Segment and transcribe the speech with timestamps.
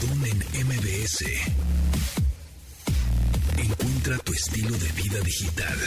[0.00, 1.24] Pontón en MBS.
[3.58, 5.78] Encuentra tu estilo de vida digital.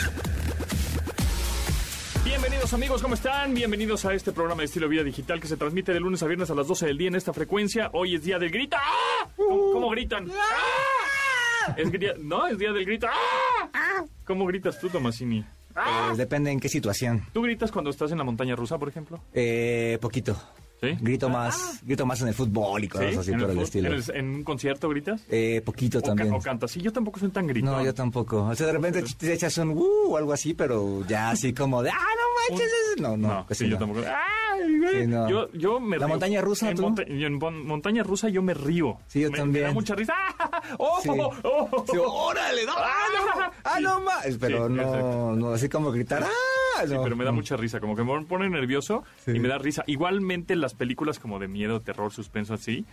[2.24, 3.54] Bienvenidos amigos, ¿cómo están?
[3.54, 6.28] Bienvenidos a este programa de estilo de vida digital que se transmite de lunes a
[6.28, 7.90] viernes a las 12 del día en esta frecuencia.
[7.94, 8.78] Hoy es día del grito.
[8.80, 9.28] ¡Ah!
[9.36, 10.30] ¿Cómo, cómo gritan?
[10.32, 11.74] ¡Ah!
[11.78, 13.08] Es gri- no, es día del grito.
[13.10, 14.04] ¡Ah!
[14.26, 15.44] ¿Cómo gritas tú, Tomasini?
[15.74, 17.26] Pues depende en qué situación.
[17.34, 19.20] ¿Tú gritas cuando estás en la montaña rusa, por ejemplo?
[19.34, 20.40] Eh, poquito.
[20.84, 20.98] ¿Sí?
[21.00, 23.18] Grito más, grito más en el fútbol y cosas ¿Sí?
[23.20, 23.88] así ¿En por el, fut- estilo.
[23.88, 25.22] ¿En, el- en un concierto gritas?
[25.30, 26.34] Eh, poquito ¿O, ca- también.
[26.34, 26.72] o cantas?
[26.72, 27.72] Sí, yo tampoco soy tan gritón.
[27.72, 28.44] No, yo tampoco.
[28.44, 31.82] O sea, de repente te echas un uh o algo así, pero ya así como
[31.82, 32.70] de, ah, no manches.
[32.96, 33.02] es-".
[33.02, 34.02] No, no, No, sí, yo tampoco.
[34.02, 35.30] ¡Ay, Sí, no.
[35.30, 36.14] yo, yo me ¿La río.
[36.14, 36.82] montaña rusa, en tú?
[36.84, 38.98] monta- en mon- montaña rusa yo me río.
[39.08, 39.64] Sí, yo Me- también.
[39.66, 40.14] Me da mucha risa.
[40.40, 40.62] ¡Ah!
[40.78, 41.00] ¡Oh!
[41.02, 41.10] Sí.
[41.10, 41.32] ¡Oh!
[41.44, 41.86] oh!
[41.92, 44.38] Sí, órale, no, ah, no, ah, no más.
[44.40, 47.04] Pero no, no, así como gritar, ah, Sí, no.
[47.04, 49.84] pero me da mucha risa, como que me pone nervioso y me da risa.
[49.88, 52.86] Igualmente las películas como de miedo, terror, suspenso así,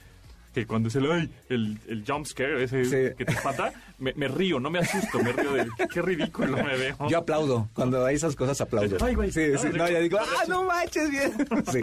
[0.53, 3.15] que cuando es el, ay, el, el jump scare, ese Sí.
[3.17, 6.77] que te espanta, me, me río, no me asusto, me río de qué ridículo me
[6.77, 6.97] veo.
[7.09, 7.69] Yo aplaudo.
[7.75, 8.97] Cuando hay esas cosas aplaudo.
[9.05, 9.31] Ay, güey.
[9.31, 9.69] Sí, sí.
[9.75, 11.33] No, ya digo, ah, no manches bien.
[11.71, 11.81] Sí.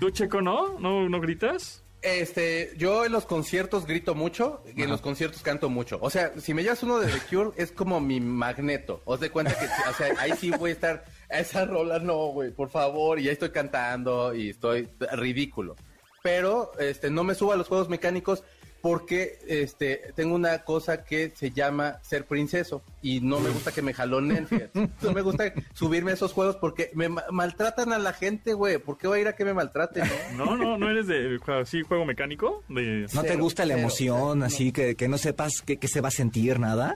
[0.00, 0.78] ¿Tú, Checo, no?
[0.80, 1.84] ¿No, no gritas?
[2.00, 5.98] Este, yo en los conciertos grito mucho y en los conciertos canto mucho.
[6.00, 9.02] O sea, si me llevas uno de The Cure, es como mi magneto.
[9.04, 12.28] Os de cuenta que, o sea, ahí sí voy a estar, a esa rola no,
[12.28, 15.74] güey, por favor, y ahí estoy cantando y estoy ridículo.
[16.22, 18.42] Pero, este, no me subo a los juegos mecánicos
[18.80, 23.82] porque, este, tengo una cosa que se llama ser princeso y no me gusta que
[23.82, 24.88] me jaloneen, fíjate.
[25.02, 28.78] No me gusta subirme a esos juegos porque me ma- maltratan a la gente, güey.
[28.78, 30.04] ¿Por qué voy a ir a que me maltraten,
[30.36, 30.44] no?
[30.44, 32.62] No, no, no eres de sí, juego mecánico.
[32.68, 33.06] De...
[33.14, 36.00] ¿No te gusta la cero, emoción, cero, así que, que no sepas qué, qué se
[36.00, 36.94] va a sentir, nada?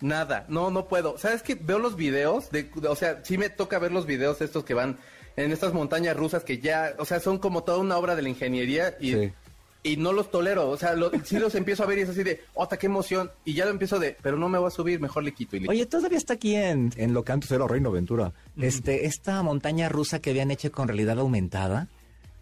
[0.00, 1.18] Nada, no, no puedo.
[1.18, 1.56] ¿Sabes qué?
[1.56, 4.72] Veo los videos, de, de- o sea, sí me toca ver los videos estos que
[4.72, 4.96] van
[5.44, 8.28] en estas montañas rusas que ya, o sea, son como toda una obra de la
[8.28, 9.32] ingeniería y, Sí.
[9.82, 10.68] y no los tolero.
[10.68, 13.30] O sea, lo- sí los empiezo a ver y es así de, ¡ota, qué emoción!
[13.44, 15.60] Y ya lo empiezo de, pero no me voy a subir, mejor le quito y
[15.60, 18.32] le Oye, todavía está aquí en, en Locanto Cero Reino Aventura.
[18.56, 21.88] Este, esta montaña rusa que habían hecho con realidad aumentada.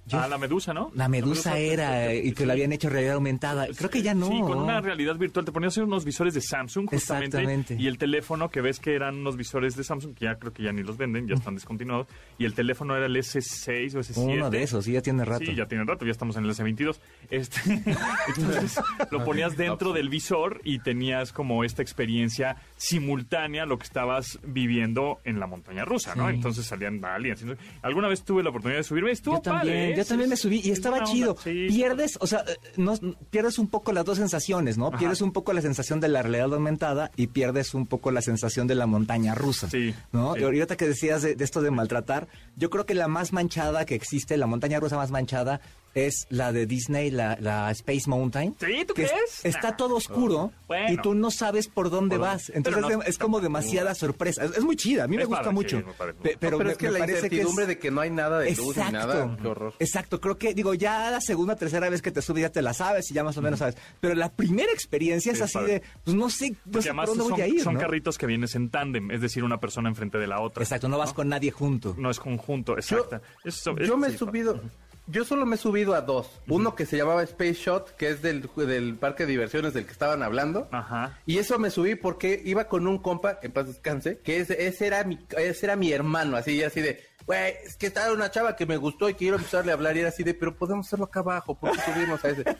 [0.06, 0.90] Yo- Ah, la medusa, ¿no?
[0.94, 3.66] la medusa era y que la habían hecho realidad aumentada.
[3.76, 4.28] Creo que ya no.
[4.28, 5.44] Sí, con una realidad virtual.
[5.44, 7.38] Te ponías unos visores de Samsung, justamente.
[7.38, 7.76] Exactamente.
[7.78, 10.62] Y el teléfono, que ves que eran unos visores de Samsung, que ya creo que
[10.62, 12.06] ya ni los venden, ya están descontinuados.
[12.38, 14.16] Y el teléfono era el S6 o S7.
[14.16, 15.44] Uno de esos, sí, ya tiene rato.
[15.44, 16.96] Sí, ya tiene rato, ya estamos en el S22.
[17.30, 17.60] Este,
[18.28, 18.80] entonces
[19.10, 25.20] lo ponías dentro del visor y tenías como esta experiencia simultánea lo que estabas viviendo
[25.24, 26.28] en la montaña rusa, ¿no?
[26.28, 26.34] Sí.
[26.36, 27.44] Entonces salían aliens.
[27.82, 29.95] Alguna vez tuve la oportunidad de subirme, estuvo Yo padre, ¿eh?
[29.96, 31.30] Yo también me subí y Es estaba chido.
[31.32, 31.66] onda, sí.
[31.68, 32.94] Pierdes, o sea, eh, no,
[33.30, 34.88] pierdes un poco las dos sensaciones, ¿no?
[34.88, 34.98] Ajá.
[34.98, 38.66] Pierdes un poco la sensación de la realidad aumentada y pierdes un poco la sensación
[38.66, 39.68] de la montaña rusa.
[39.70, 40.34] Sí, ¿No?
[40.34, 40.40] sí.
[40.40, 43.84] Y ahorita que decías de, de esto de maltratar, yo creo que la más manchada
[43.84, 45.60] que existe, la montaña rusa más manchada,
[45.96, 48.54] es la de Disney, la, la Space Mountain.
[48.60, 48.84] ¿Sí?
[48.86, 49.44] ¿Tú que es- crees?
[49.44, 49.76] está Nah.
[49.76, 50.92] todo oscuro Bueno.
[50.92, 52.50] y tú no sabes por dónde vas.
[52.54, 54.44] Entonces no, es, es como demasiada sorpresa.
[54.44, 55.78] Es, es muy chida, a mí me gusta padre, mucho.
[55.78, 56.18] sí, me parece.
[56.20, 57.90] Pe- pero, No, pero me- es que me la parece que es- incertidumbre de que
[57.90, 58.92] no hay nada de luz ni Exacto.
[58.92, 59.74] nada, qué horror.
[59.78, 62.74] Exacto, creo que, digo, ya la segunda, tercera vez que te subes ya te la
[62.74, 63.76] sabes y ya más o menos sabes.
[64.00, 65.72] Pero la primera experiencia Sí, es así padre.
[65.72, 67.62] de, pues no sé, no Porque sé por dónde son, voy a ir.
[67.62, 67.80] son ¿no?
[67.80, 70.62] carritos que vienes en tándem, es decir, una persona enfrente de la otra.
[70.62, 71.94] Exacto, no vas con nadie junto.
[71.96, 73.20] No es conjunto, exacto.
[73.44, 74.60] Eso- Yo me he subido,
[75.06, 76.28] yo solo me he subido a dos.
[76.48, 79.92] Uno que se llamaba Space Shot, que es del, del parque de diversiones del que
[79.92, 80.68] estaban hablando.
[80.72, 81.18] Ajá.
[81.26, 84.86] Y eso me subí porque iba con un compa, en paz descanse, que ese, ese
[84.86, 88.56] era mi, ese era mi hermano, así, así de, güey, es que estaba una chava
[88.56, 91.06] que me gustó y quiero empezarle a hablar y era así de, pero podemos hacerlo
[91.06, 92.44] acá abajo, ¿por qué subimos a ese?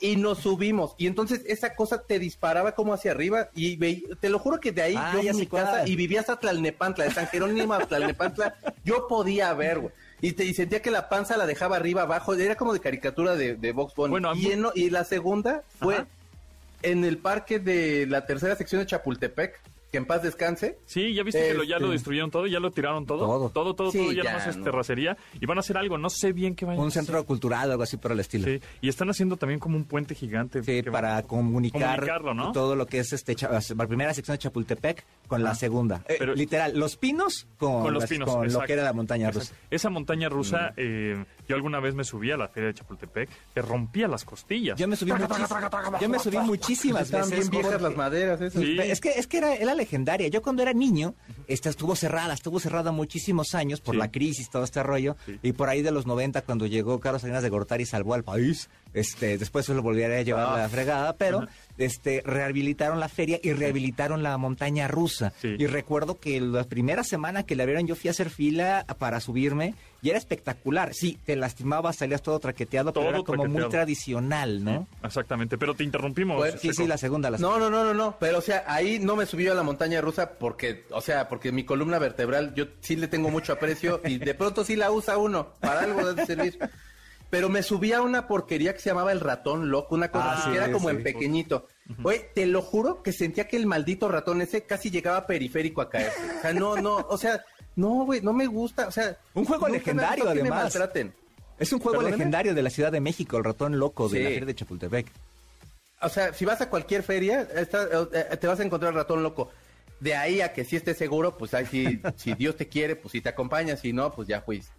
[0.00, 0.94] Y nos subimos.
[0.96, 4.70] Y entonces esa cosa te disparaba como hacia arriba y veí- te lo juro que
[4.70, 7.80] de ahí Ah, yo en mi casa y vivía hasta Tlalnepantla, de San Jerónimo a
[7.84, 8.54] Tlalnepantla,
[8.84, 9.92] yo podía ver, güey.
[10.20, 13.36] Y, te, y sentía que la panza la dejaba arriba, abajo, era como de caricatura
[13.36, 14.10] de, de Box Bunny.
[14.10, 16.06] Bueno, y, en- y la segunda fue Ajá.
[16.82, 19.60] en el parque de la tercera sección de Chapultepec,
[19.90, 20.78] que en paz descanse.
[20.84, 23.20] Sí, ya viste que lo, ya lo Este- destruyeron todo, ya lo tiraron todo.
[23.26, 23.48] Todo.
[23.50, 25.16] todo, todo, Sí, todo, ya, ya, no es terracería.
[25.40, 27.04] Y van a hacer algo, no sé bien qué vayan a Un hacer.
[27.04, 28.44] centro cultural algo así por el estilo.
[28.46, 30.62] Sí, y están haciendo también como un puente gigante.
[30.62, 32.52] Sí, que para va- comunicar comunicarlo, ¿no?
[32.52, 33.34] todo lo que es este
[33.76, 36.02] la primera sección de Chapultepec con la segunda.
[36.08, 38.28] Eh, literal, los pinos con, con los las- pinos.
[38.30, 39.48] con lo que era la montaña Exacto.
[39.50, 39.54] rusa.
[39.70, 43.62] Esa montaña rusa, eh, yo alguna vez me subí a la feria de Chapultepec, te
[43.62, 44.78] rompía las costillas.
[44.78, 47.50] Yo me subí muchísimas, yo me subí muchísimas Estaban veces.
[47.50, 48.62] bien viejas porque- las maderas, esas.
[48.62, 48.78] Sí.
[48.78, 50.28] Es que, es que era, era legendaria.
[50.28, 51.14] Yo cuando era niño,
[51.46, 53.98] esta estuvo cerrada, estuvo cerrada muchísimos años por Sí.
[53.98, 55.16] la crisis, todo este rollo.
[55.26, 55.38] Sí.
[55.42, 58.24] Y por ahí de los 90, cuando llegó Carlos Salinas de Gortari y salvó al
[58.24, 60.58] país, Este, después se lo volvieron a llevar a Ah.
[60.58, 61.46] la fregada, pero
[61.76, 65.32] este, rehabilitaron la feria y rehabilitaron la montaña rusa.
[65.40, 65.56] Sí.
[65.58, 69.20] Y recuerdo que la primera semana que la vieron yo fui a hacer fila para
[69.20, 70.94] subirme y era espectacular.
[70.94, 74.86] Sí, te lastimabas, salías todo traqueteado, Todo pero era como muy tradicional, ¿no?
[75.04, 76.36] Exactamente, pero te interrumpimos.
[76.38, 78.16] Bueno, Sí, sí, la segunda, la No, no, no, no, no.
[78.18, 81.52] Pero, o sea, ahí no me subí a la montaña rusa porque, o sea, porque
[81.52, 85.18] mi columna vertebral, yo sí le tengo mucho aprecio y de pronto sí la usa
[85.18, 85.48] uno.
[85.60, 86.58] Para algo debe servir.
[87.30, 90.34] Pero me subí a una porquería que se llamaba el ratón loco, una cosa Ah,
[90.34, 90.96] así, sí, que era como sí.
[90.96, 91.66] en pequeñito.
[92.02, 95.90] Oye, te lo juro que sentía que el maldito ratón ese casi llegaba periférico a
[95.90, 96.10] caer.
[96.38, 97.44] O sea, no, no, o sea,
[97.76, 98.88] no, güey, no me gusta.
[98.88, 100.62] O sea, Un juego me legendario, me además.
[100.64, 101.14] maltraten.
[101.58, 102.16] Es un juego ¿Perdóname?
[102.16, 104.22] legendario de la Ciudad de México, el ratón loco de Sí.
[104.24, 105.06] la feria de Chapultepec.
[106.00, 109.50] O sea, si vas a cualquier feria, está- eh, te vas a encontrar ratón loco.
[110.00, 113.12] De ahí a que si estés seguro, pues ahí sí, si Dios te quiere, pues
[113.12, 114.72] si te acompaña, si no, pues ya fuiste.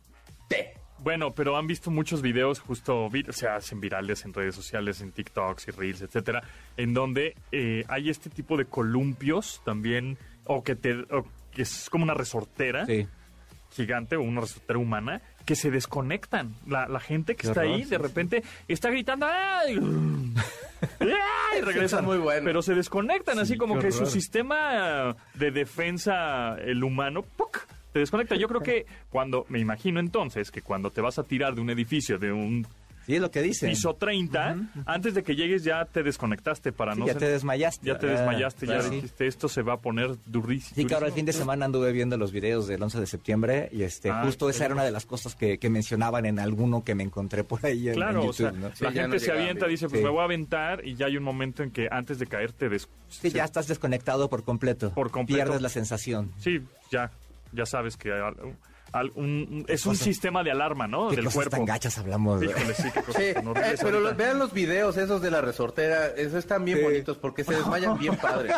[1.01, 5.11] Bueno, pero han visto muchos videos justo, o sea, hacen virales en redes sociales, en
[5.11, 6.43] TikToks y Reels, etcétera,
[6.77, 11.89] en donde eh, hay este tipo de columpios también, o que te, o que es
[11.89, 13.07] como una resortera Sí.
[13.71, 16.53] gigante o una resortera humana, que se desconectan.
[16.67, 18.01] La, la gente que Qué está horror, ahí, sí, de sí.
[18.01, 19.79] repente, está gritando ¡ay!
[20.99, 21.59] ¡ay!
[21.59, 22.03] y regresan.
[22.05, 22.43] muy bueno.
[22.45, 27.65] Pero se desconectan, así como que su sistema de defensa, el humano, ¡puc!
[27.93, 28.35] Te desconecta.
[28.35, 31.69] Yo creo que cuando, me imagino entonces, que cuando te vas a tirar de un
[31.69, 32.65] edificio, de un
[33.05, 33.71] Sí, es lo que dicen.
[33.71, 37.29] piso 30, antes de que llegues ya te desconectaste para Sí, no ya ser- te
[37.29, 37.87] desmayaste.
[37.87, 38.89] ya te Ah, desmayaste, ya claro.
[38.91, 40.75] dijiste, esto se va a poner durísimo.
[40.75, 43.81] Sí, claro, el fin de semana anduve viendo los videos del 11 de septiembre y
[43.81, 46.93] este Ah, justo esa era una de las cosas que, que mencionaban en alguno que
[46.93, 48.75] me encontré por ahí en, Claro, en o sea, YouTube, ¿no?
[48.75, 50.03] Sí, la gente no se avienta, dice, pues Sí.
[50.05, 52.69] me voy a aventar y ya hay un momento en que antes de caer te
[52.69, 52.87] des...
[53.07, 54.91] Sí, ya estás desconectado por completo.
[54.93, 55.43] Por completo.
[55.45, 56.31] Pierdes la sensación.
[56.37, 56.59] Sí,
[56.91, 57.09] ya,
[57.51, 58.35] ya sabes que al-
[58.91, 61.09] al- un- es un sistema de alarma, ¿no?
[61.09, 61.57] ¿Qué Del cosas cuerpo.
[61.57, 62.41] tan gachas hablamos?
[62.43, 65.41] Híjole, sí, qué cosas Sí, tan eh, pero los- vean los videos esos de la
[65.41, 66.83] resortera, esos están bien Sí.
[66.83, 68.49] bonitos porque se desmayan bien padre.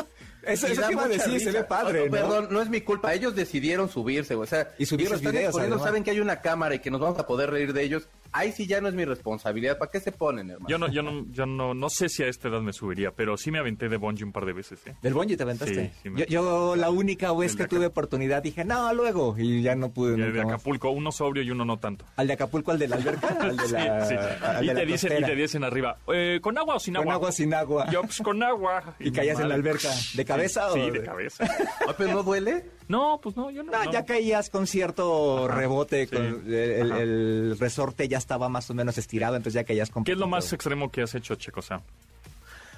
[0.44, 2.12] Eso- eso mucha decir, se ve padre, ¿no?
[2.12, 5.34] Perdón, no es mi culpa, ellos decidieron subirse, güey, o sea, Y subir los están
[5.34, 5.88] videos, exponiendo, además.
[5.90, 8.08] saben que hay una cámara y que nos vamos a poder reír de ellos.
[8.33, 10.69] Ahí sí ya no es mi responsabilidad, ¿para qué se ponen, hermano?
[10.69, 13.36] Yo no, yo no, yo no, no sé si a esta edad me subiría, pero
[13.38, 14.95] sí me aventé de bungee un par de veces, ¿eh?
[15.01, 15.88] ¿Del bungee te aventaste?
[15.88, 19.36] Sí, sí me- yo, yo la única vez El que tuve oportunidad dije, no, luego.
[19.38, 20.18] Y ya no pude.
[20.18, 20.54] Y el de más.
[20.54, 22.06] Acapulco, uno sobrio y uno no tanto.
[22.16, 23.28] ¿Al de Acapulco, al de la alberca?
[23.42, 24.16] Al de Sí, la, sí.
[24.16, 26.94] al Y de la te dicen, y te dicen arriba, eh, ¿con agua o sin
[26.94, 27.13] Con agua?
[27.16, 27.89] agua, sin agua.
[27.92, 28.95] Yo, pues con agua.
[29.00, 29.89] Y caías en la alberca.
[30.13, 31.45] ¿De cabeza sí, o Sí, de- de cabeza.
[31.88, 32.66] Ah, pero no duele.
[32.92, 33.72] No, pues no, yo no.
[33.72, 33.92] No, no.
[33.92, 37.02] ya caías con cierto Ajá, rebote, sí, con el, el- ajá.
[37.02, 40.28] el resorte ya estaba más o menos estirado, entonces ya caías con ¿Qué es lo
[40.28, 41.62] más extremo que has hecho, Checo?
[41.62, 41.82] Sam?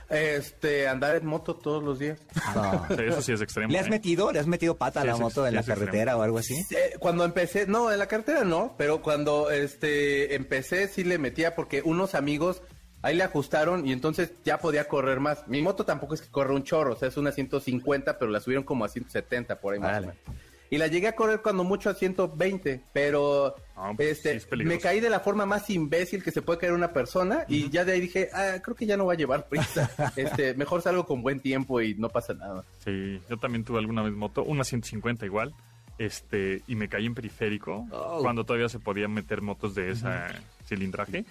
[0.09, 2.19] Este, andar en moto todos los días.
[2.55, 2.85] No.
[2.95, 3.71] Sí, Eso sí es extremo.
[3.71, 3.89] ¿Le has ¿eh?
[3.89, 4.31] metido?
[4.31, 5.79] ¿Le has metido pata a la moto ex- en la extremo.
[5.79, 6.53] carretera o algo así?
[6.71, 11.55] Eh, cuando empecé, no, en la cartera no, pero cuando este empecé sí le metía
[11.55, 12.61] porque unos amigos
[13.03, 15.47] ahí le ajustaron y entonces ya podía correr más.
[15.47, 18.39] Mi moto tampoco es que corre un chorro, o sea, es una 150, pero la
[18.39, 20.07] subieron como a 170 por ahí más Vale.
[20.07, 20.23] o menos.
[20.69, 24.65] Y la llegué a correr cuando mucho a 120, pero Ah, pues sí este es
[24.65, 27.85] me caí de la forma más imbécil que se puede caer una persona y ya
[27.85, 29.91] de ahí dije, ah, creo que ya no va a llevar prisa.
[30.15, 32.63] este, mejor salgo con buen tiempo y no pasa nada.
[32.83, 35.53] Sí, yo también tuve alguna vez moto, una 150 igual,
[35.99, 38.21] este, y me caí en periférico, Oh.
[38.23, 40.27] cuando todavía se podían meter motos de esa
[40.65, 41.23] cilindraje,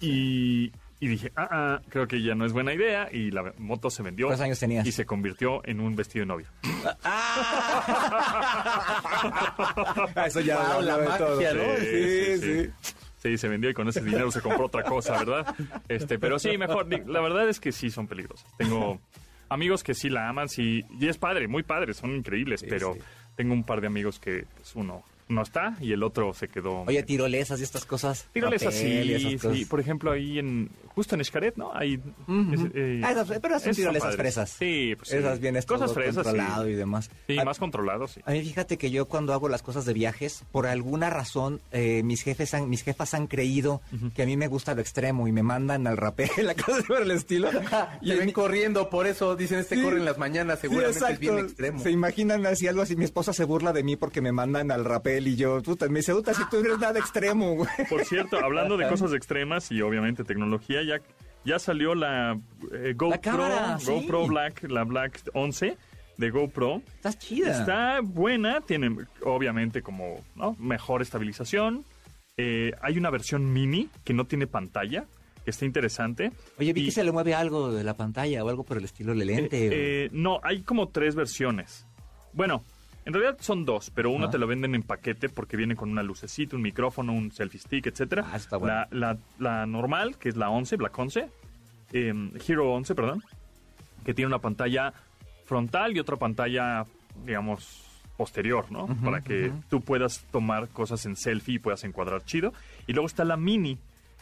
[0.00, 3.88] y, y dije, ah, ah, creo que ya no es buena idea, y la moto
[3.90, 4.26] se vendió.
[4.26, 4.84] ¿Cuántos años tenías?
[4.86, 6.50] Y se convirtió en un vestido de novia.
[7.04, 7.84] Ah,
[10.26, 11.36] eso ya Wow, la de todo.
[11.36, 11.62] magia, ¿no?
[11.78, 12.70] Sí, sí.
[13.20, 15.52] Sí, se vendió y con ese dinero se compró otra cosa, ¿verdad?
[15.88, 16.86] Este, pero sí, mejor.
[17.08, 18.46] La verdad es que sí son peligrosas.
[18.56, 19.00] Tengo
[19.48, 23.00] amigos que sí la aman, sí, y es padre, muy padre, son increíbles, pero sí.
[23.34, 26.82] tengo un par de amigos que pues, uno no está y el otro se quedó.
[26.82, 28.28] Oye, tirolesas y estas cosas.
[28.32, 29.68] Tírales Rapel así, y esas sí, cosas.
[29.68, 31.70] por ejemplo, ahí en, justo en Xcaret, ¿no?
[31.72, 34.16] Ahí, es- eh, Ah, esas- pero son esas tirolesas padres.
[34.34, 34.50] fresas.
[34.58, 35.16] Sí, pues sí.
[35.16, 36.70] Esas vienes Cosas todo fresas, controlado sí.
[36.70, 37.10] y demás.
[37.28, 38.20] Sí, A- más controlados, sí.
[38.24, 42.02] A mí fíjate que yo cuando hago las cosas de viajes, por alguna razón, eh,
[42.02, 43.80] mis jefes han, mis jefas han creído
[44.14, 47.02] que a mí me gusta lo extremo y me mandan al rapel, la cosa por
[47.02, 47.48] el estilo.
[48.02, 49.82] Y ven corriendo, por eso dicen este Sí.
[49.82, 51.78] corre en las mañanas, seguramente Sí, es bien extremo.
[51.80, 52.96] Se imaginan así algo así.
[52.96, 56.00] Mi esposa se burla de mí porque me mandan al rapel y yo, puta, me
[56.00, 57.68] dice, puta, si tú eres nada extremo, güey.
[57.88, 61.00] Por cierto, hablando de cosas extremas y obviamente tecnología, ya,
[61.44, 62.38] ya salió la
[62.72, 63.86] eh, GoPro, cámara, sí.
[63.92, 65.76] GoPro Black, la Black 11
[66.16, 66.82] de GoPro.
[66.96, 67.60] Estás chida.
[67.60, 70.56] Está buena, tiene obviamente como ¿no?
[70.58, 71.84] mejor estabilización.
[72.36, 75.06] Eh, hay una versión mini que no tiene pantalla,
[75.44, 76.32] que está interesante.
[76.58, 78.84] Oye, vi Y- que se le mueve algo de la pantalla o algo por el
[78.84, 79.56] estilo del lente.
[79.68, 81.86] o- Eh, eh, no, hay como tres versiones.
[82.32, 82.64] Bueno,
[83.08, 86.02] En realidad son dos, pero uno te lo venden en paquete porque viene con una
[86.02, 88.26] lucecita, un micrófono, un selfie stick, etcétera.
[88.30, 88.84] Ah, está bueno.
[88.90, 91.30] la, la, la normal, que es la 11, Black 11,
[91.94, 93.22] eh, Hero 11, perdón,
[94.04, 94.92] que tiene una pantalla
[95.46, 96.84] frontal y otra pantalla,
[97.24, 97.82] digamos,
[98.18, 98.86] posterior, ¿no?
[99.02, 102.52] Para que tú puedas tomar cosas en selfie y puedas encuadrar chido.
[102.86, 103.78] Y luego está la mini,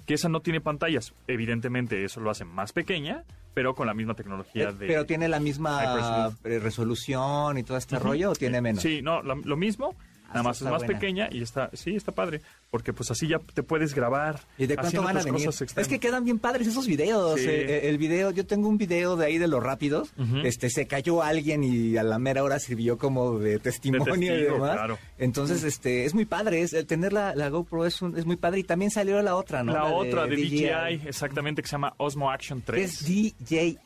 [0.06, 1.12] que esa no tiene pantallas.
[1.26, 4.86] Evidentemente eso lo hace más pequeña, pero con la misma tecnología Eh, de...
[4.86, 8.82] Pero tiene la misma eh, resolución y todo este rollo o tiene menos.
[8.82, 9.94] Sí, no, la- lo mismo,
[10.36, 10.86] nada más es más buena.
[10.98, 12.40] pequeña y está, sí, está padre,
[12.70, 14.40] porque pues así ya te puedes grabar.
[14.58, 15.48] ¿Y de cuánto van a venir?
[15.76, 17.40] Es que quedan bien padres esos videos.
[17.40, 17.46] Sí.
[17.48, 20.10] eh, eh, el video, yo tengo un video de ahí de los rápidos.
[20.44, 24.54] Este se cayó alguien y a la mera hora sirvió como de testimonio y testigo,
[24.54, 24.72] demás.
[24.76, 24.98] claro.
[25.18, 26.62] Entonces, este, es muy padre.
[26.62, 28.60] Es, el tener la, la GoPro es, un- es muy padre.
[28.60, 29.72] Y también salió la otra, ¿no?
[29.72, 32.90] La, otra de DJI, DJI, exactamente, que se llama Osmo Action que 3.
[32.92, 33.78] es DJI.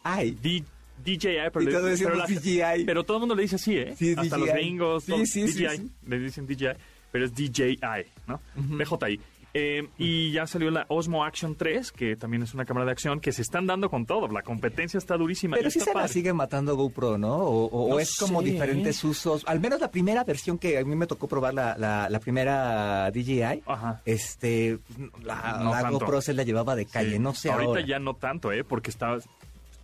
[0.43, 0.65] D-
[1.05, 2.85] DJI, pero, Y le- DJI.
[2.85, 3.95] pero todo el mundo le dice así, ¿eh?
[3.97, 4.41] Sí, Hasta DJI.
[4.47, 5.91] los gringos, Sí, sí, sí, DJI, sí.
[6.07, 6.69] le dicen DJI,
[7.13, 7.79] pero es DJI,
[8.27, 8.41] ¿no?
[8.57, 9.21] DJI.
[9.53, 13.19] Eh, y ya salió la Osmo Action 3, que también es una cámara de acción
[13.19, 14.29] que se están dando con todo.
[14.29, 15.57] La competencia está durísima.
[15.57, 17.35] Pero sí está se la sigue matando GoPro, ¿no?
[17.39, 19.43] O, o- o No es como diferentes usos.
[19.49, 23.11] Al menos la primera versión que a mí me tocó probar, la, la, la primera
[23.11, 24.01] DJI, Ajá.
[24.05, 24.79] este,
[25.25, 25.99] la, No la tanto.
[25.99, 27.15] GoPro se la llevaba de calle.
[27.15, 27.19] Sí.
[27.19, 27.81] No sé Ahorita ahora.
[27.85, 28.63] ya no tanto, ¿eh?
[28.63, 29.17] Porque está...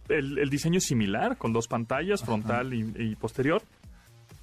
[0.09, 3.63] El, el diseño es similar, con dos pantallas, frontal y, y posterior.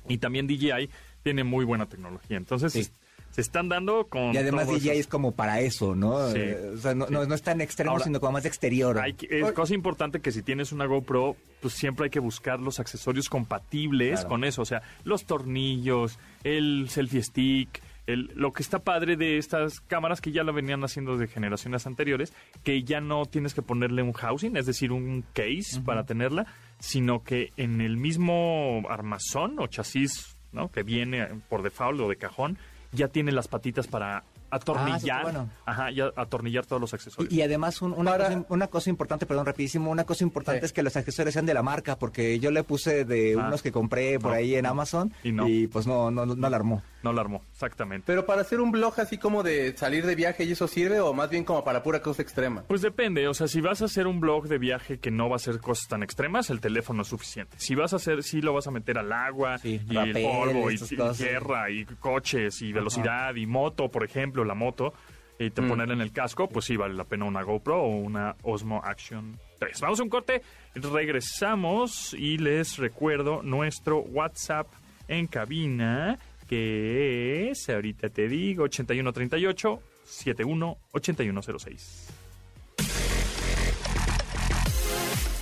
[0.07, 0.89] Y también DJI
[1.23, 2.37] tiene muy buena tecnología.
[2.37, 2.87] Entonces, Sí.
[3.31, 4.33] se están dando con...
[4.33, 4.99] Y además DJI eso.
[4.99, 6.29] es como para eso, ¿no?
[6.31, 6.39] Sí,
[6.73, 8.99] o sea, no, no, no es tan extremo, Ahora, sino como más de exterior.
[8.99, 12.59] Hay que- es cosa importante que si tienes una GoPro, pues siempre hay que buscar
[12.59, 14.29] los accesorios compatibles Claro.
[14.29, 14.61] con eso.
[14.61, 20.21] O sea, los tornillos, el selfie stick, el, lo que está padre de estas cámaras
[20.21, 22.33] que ya lo venían haciendo de generaciones anteriores,
[22.63, 26.45] que ya no tienes que ponerle un housing, es decir, un case para tenerla,
[26.79, 30.69] sino que en el mismo armazón o chasis ¿no?
[30.69, 32.57] que viene por default o de cajón,
[32.91, 34.23] ya tiene las patitas para
[34.55, 35.49] atornillar, Ah, bueno.
[35.65, 37.31] ajá, ya atornillar todos los accesorios.
[37.33, 40.59] Y, y además un- una, Para- cosa, una cosa importante, perdón, rapidísimo, una cosa importante
[40.61, 40.65] Sí.
[40.67, 43.47] es que los accesorios sean de la marca, porque yo le puse de Ah.
[43.47, 44.37] unos que compré por No.
[44.37, 45.45] ahí en Amazon Y no.
[45.71, 46.81] pues no, no, no la armó.
[47.03, 48.05] No la armó, exactamente.
[48.07, 51.13] Pero para hacer un blog así como de salir de viaje y eso sirve o
[51.13, 52.63] más bien como para pura cosa extrema.
[52.67, 55.35] Pues depende, o sea, si vas a hacer un blog de viaje que no va
[55.35, 57.57] a ser cosas tan extremas, el teléfono es suficiente.
[57.59, 60.23] Si vas a hacer, sí lo vas a meter al agua, Sí, y el rapel,
[60.23, 64.93] polvo, y, y tierra, y coches, y velocidad, y moto, por ejemplo, la moto,
[65.39, 68.35] y te poner en el casco, pues sí vale la pena una GoPro o una
[68.43, 69.81] Osmo Action 3.
[69.81, 70.43] Vamos a un corte,
[70.75, 74.67] regresamos y les recuerdo nuestro WhatsApp
[75.07, 82.09] en cabina, que es, ahorita te digo, 8138 718106.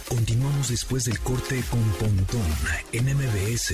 [0.07, 2.45] Continuamos después del corte con Pontón
[2.91, 3.73] en MBS.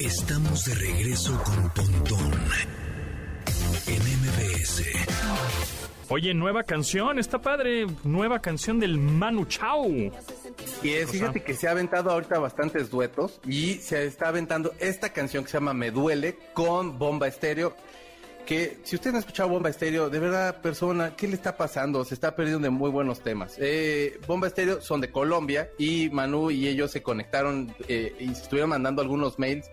[0.00, 2.32] Estamos de regreso con Pontón
[3.86, 4.82] en MBS.
[6.08, 7.86] Oye, nueva canción, está padre.
[8.02, 9.86] Nueva canción del Manu Chao.
[10.82, 15.10] Y es, fíjate que se ha aventado ahorita bastantes duetos y se está aventando esta
[15.10, 17.74] canción que se llama Me Duele con Bomba Estéreo.
[18.46, 22.04] Que si usted no ha escuchado Bomba Estéreo, de verdad, persona, ¿qué le está pasando?
[22.04, 23.56] Se está perdiendo de muy buenos temas.
[23.58, 28.42] Eh, Bomba Estéreo son de Colombia y Manu y ellos se conectaron eh, y se
[28.42, 29.70] estuvieron mandando algunos mails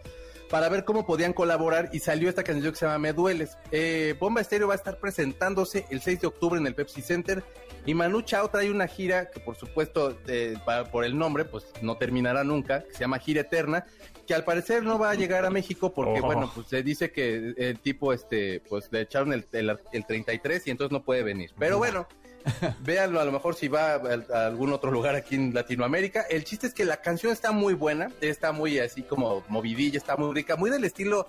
[0.52, 3.58] para ver cómo podían colaborar y salió esta canción que se llama Me Dueles.
[3.72, 7.42] Eh, Bomba Estéreo va a estar presentándose el 6 de octubre en el Pepsi Center
[7.86, 10.58] y Manu Chao trae una gira que por supuesto eh,
[10.92, 13.86] por el nombre pues no terminará nunca, que se llama Gira Eterna,
[14.28, 16.26] que al parecer no va a llegar a México porque Oh.
[16.26, 20.68] bueno, pues se dice que el tipo este pues le echaron el, el, el 33
[20.68, 21.52] y entonces no puede venir.
[21.58, 22.08] Pero bueno,
[22.82, 24.00] véanlo a lo mejor si va a,
[24.34, 26.22] a algún otro lugar aquí en Latinoamérica.
[26.30, 30.16] El chiste es que la canción está muy buena, está muy así como movidilla, está
[30.18, 31.28] muy rica, muy del estilo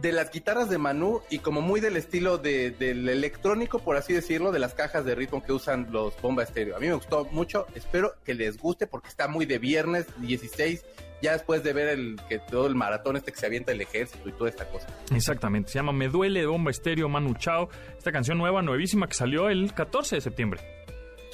[0.00, 4.12] de las guitarras de Manu y como muy del estilo de, del electrónico, por así
[4.12, 6.76] decirlo, de las cajas de ritmo que usan los Bomba Estéreo.
[6.76, 10.84] A mí me gustó mucho, espero que les guste porque está muy de viernes 16,
[11.22, 14.28] ya después de ver el que todo el maratón este que se avienta el ejército
[14.28, 14.88] y toda esta cosa.
[15.14, 17.68] Exactamente, se llama Me Duele de Bomba Estéreo Manu Chao.
[17.96, 20.60] Esta canción nueva, nuevísima, que salió el 14 de septiembre.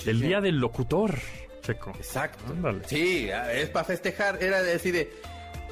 [0.07, 0.26] El sí.
[0.26, 1.14] día del locutor,
[1.62, 1.90] Checo.
[1.97, 2.45] Exacto.
[2.49, 2.83] Ándale.
[2.87, 5.11] Sí, es para festejar, era decir de,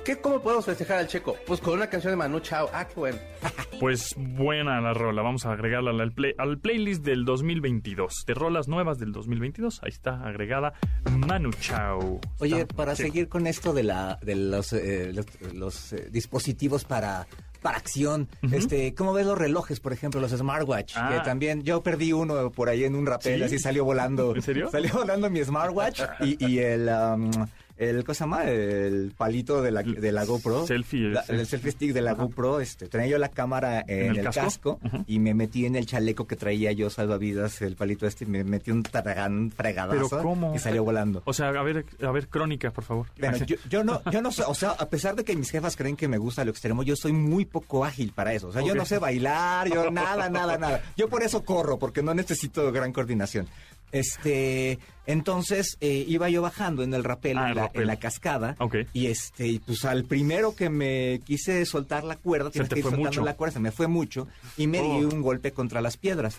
[0.05, 1.37] ¿qué, ¿cómo podemos festejar al checo?
[1.47, 3.19] Pues con una canción de Manu Chao, ah, qué bueno.
[3.78, 8.67] Pues buena la rola, vamos a agregarla al, play- al playlist del 2022, de rolas
[8.67, 9.81] nuevas del 2022.
[9.85, 10.73] Ahí está agregada
[11.17, 12.21] Manu Chao.
[12.40, 16.85] Oye, Está- para seguir con esto de la de los eh, los, los, eh, dispositivos
[16.85, 17.28] para
[17.62, 20.95] para acción, este, ¿cómo ves los relojes, por ejemplo, los smartwatch?
[20.97, 21.11] Ah.
[21.12, 23.45] Que también yo perdí uno por ahí en un rapel, ¿Sí?
[23.45, 24.35] así salió volando.
[24.37, 24.69] ¿En serio?
[24.73, 27.31] Salió volando mi smartwatch y, y el um,
[27.78, 30.66] el cosa llama el palito de la, de la GoPro.
[30.66, 32.61] Selfie, La- el selfie stick de la GoPro.
[32.61, 34.80] Este, tenía yo la cámara en, ¿En el el, casco?
[35.06, 38.44] y me metí en el chaleco que traía yo salvavidas, el palito este, y me
[38.44, 40.54] metí un tragán fregadazo ¿Pero cómo?
[40.54, 41.23] y salió volando.
[41.25, 43.06] O sea, a ver, a ver, crónica, por favor.
[43.18, 45.76] Bueno, yo, yo no, yo no sé, o sea, a pesar de que mis jefas
[45.76, 48.49] creen que me gusta lo extremo, yo soy muy poco ágil para eso.
[48.49, 50.82] O sea, yo no sé bailar, yo nada, nada, nada.
[50.97, 53.47] Yo por eso corro, porque no necesito gran coordinación.
[53.92, 57.80] Este, entonces eh, iba yo bajando en el rapel, Ah, en, el la, rapel.
[57.83, 58.76] en la cascada, Ok.
[58.92, 62.80] y este, y pues al primero que me quise soltar la cuerda, tienes te que
[62.80, 63.25] ir fue soltando mucho.
[63.25, 65.09] la cuerda, se me fue mucho, y me di Oh.
[65.09, 66.37] un golpe contra las piedras.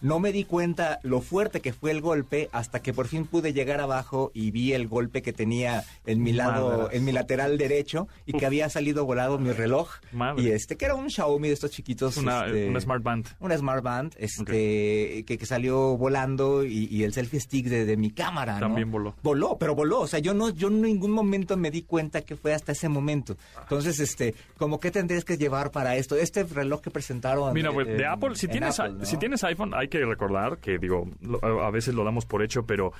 [0.00, 3.52] No me di cuenta lo fuerte que fue el golpe hasta que por fin pude
[3.52, 6.94] llegar abajo y vi el golpe que tenía en mi lado, Madras.
[6.94, 9.90] en mi lateral derecho y que había salido volado mi reloj.
[10.12, 10.42] Madre.
[10.42, 12.16] Y este, que era un Xiaomi de estos chiquitos.
[12.16, 13.26] Una, este, una Smart Band.
[13.40, 14.14] una Smart Band,
[14.54, 18.60] este, que, que salió volando y, y el selfie stick de, de mi cámara, ¿no?
[18.60, 19.14] También voló.
[19.22, 20.00] Voló, pero voló.
[20.00, 22.88] O sea, yo no, yo en ningún momento me di cuenta que fue hasta ese
[22.88, 23.36] momento.
[23.62, 26.16] Entonces, este, como que tendrías que llevar para esto.
[26.16, 27.52] Este reloj que presentaron.
[27.52, 29.04] Mira, pues, eh, de en- Apple, si en tienes, Apple, ¿no?
[29.04, 31.06] si tienes iPhone, hay que recordar que, digo,
[31.42, 32.92] a veces lo damos por hecho, pero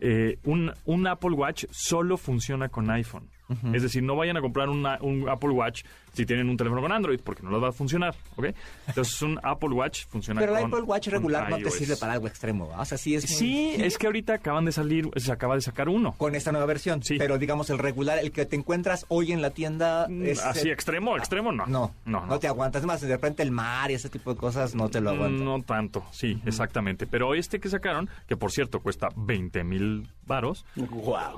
[0.00, 3.28] eh, un, un Apple Watch solo funciona con iPhone.
[3.72, 6.90] Es decir, no vayan a comprar una- un Apple Watch si tienen un teléfono con
[6.92, 8.46] Android, porque no les va a funcionar, ¿ok?
[8.88, 12.14] Entonces, un Apple Watch funciona Pero con el Apple Watch regular no te sirve para
[12.14, 12.80] algo extremo, ¿va?
[12.80, 13.24] O sea, sí es...
[13.24, 16.12] Sí, es que ahorita acaban de salir, se acaba de sacar uno.
[16.18, 17.02] Con esta nueva versión.
[17.02, 17.16] Sí.
[17.18, 20.06] Pero digamos, el regular, el que te encuentras hoy en la tienda...
[20.22, 21.66] Es, Mm, Así, eh, extremo, extremo, no.
[21.66, 22.38] No, no, no, no.
[22.38, 22.82] te aguantas.
[22.82, 25.44] Es más, de repente el mar y ese tipo de cosas no te lo aguantan.
[25.44, 27.06] No tanto, sí, exactamente.
[27.06, 30.64] Pero este que sacaron, que por cierto cuesta 20 mil varos,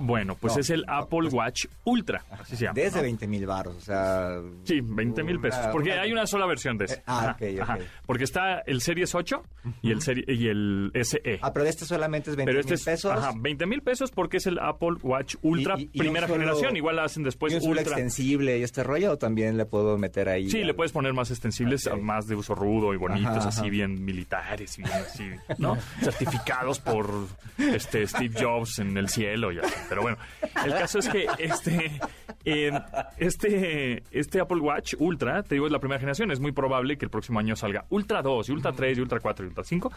[0.01, 2.00] bueno, pues No, es el Apple Watch Ultra,
[2.31, 2.75] así se llama.
[2.75, 3.03] Desde ¿no?
[3.03, 4.37] 20 mil baros, o sea...
[4.65, 7.03] Sí, 20 mil pesos, porque hay una sola versión de ese.
[7.07, 7.83] Ah, ok.
[8.07, 9.43] Porque está el Series 8
[9.83, 11.39] y el serie, y el SE.
[11.43, 13.13] Ah, pero este solamente es 20 pero este mil es pesos.
[13.13, 16.41] ajá, 20 mil pesos porque es el Apple Watch Ultra Y- y- y primera solo-
[16.41, 16.77] generación.
[16.77, 17.93] Igual la hacen después ¿Y un solo Ultra.
[17.93, 20.51] extensible y este rollo o también le puedo meter ahí?
[20.51, 23.69] Sí, le puedes poner más extensibles, más de uso rudo y bonitos, Ajá, así ajá.
[23.71, 25.77] bien militares y bien así, ¿no?
[26.03, 27.11] Certificados por
[27.59, 29.75] este Steve Jobs en el cielo y así.
[29.89, 30.17] Pero bueno,
[30.65, 31.90] el caso es que este,
[32.45, 32.71] eh,
[33.19, 36.31] este, este Apple Watch Ultra, te digo, es la primera generación.
[36.31, 39.21] Es muy probable que el próximo año salga Ultra 2 y Ultra 3 y Ultra
[39.21, 39.93] 4 y Ultra 5.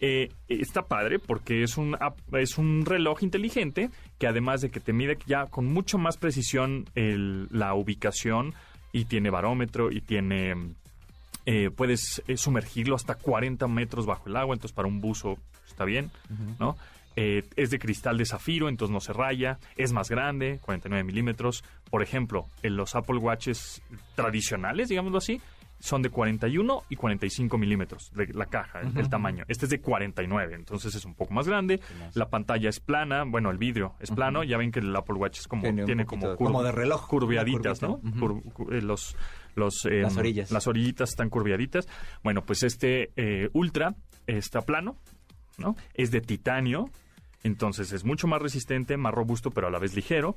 [0.00, 1.96] Eh, está padre porque es un,
[2.32, 6.86] es un reloj inteligente que además de que te mide ya con mucho más precisión
[6.94, 8.54] el- la ubicación
[8.92, 10.54] y tiene barómetro y tiene...
[11.44, 15.36] eh, puedes eh, sumergirlo hasta 40 metros bajo el agua, entonces para un buzo
[15.68, 16.10] está bien,
[16.58, 16.76] ¿no?
[17.16, 21.64] Eh, es de cristal de zafiro, entonces no se raya, es más grande, 49 milímetros.
[21.90, 23.80] Por ejemplo, en los Apple Watches
[24.14, 25.40] tradicionales, digámoslo así,
[25.78, 29.44] son de 41 y 45 milímetros de la caja, el, el tamaño.
[29.46, 31.80] Este es de 49, entonces es un poco más grande.
[32.14, 34.42] La pantalla es plana, bueno, el vidrio es plano.
[34.42, 37.06] Ya ven que el Apple Watch es como Tiene tiene, como poquito- como de reloj,
[37.06, 37.98] curviaditas, ¿no?
[38.00, 39.16] Cur- eh, los
[39.54, 40.50] los eh, Las orillas.
[40.50, 41.86] las orillitas están curviaditas.
[42.24, 43.94] Bueno, pues este eh, Ultra
[44.26, 44.96] está plano,
[45.58, 45.76] ¿no?
[45.94, 46.90] Es de titanio,
[47.46, 50.36] entonces es mucho más resistente, más robusto, pero a la vez ligero.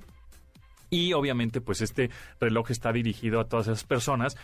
[0.89, 4.37] Y obviamente, pues este reloj está dirigido a todas esas personas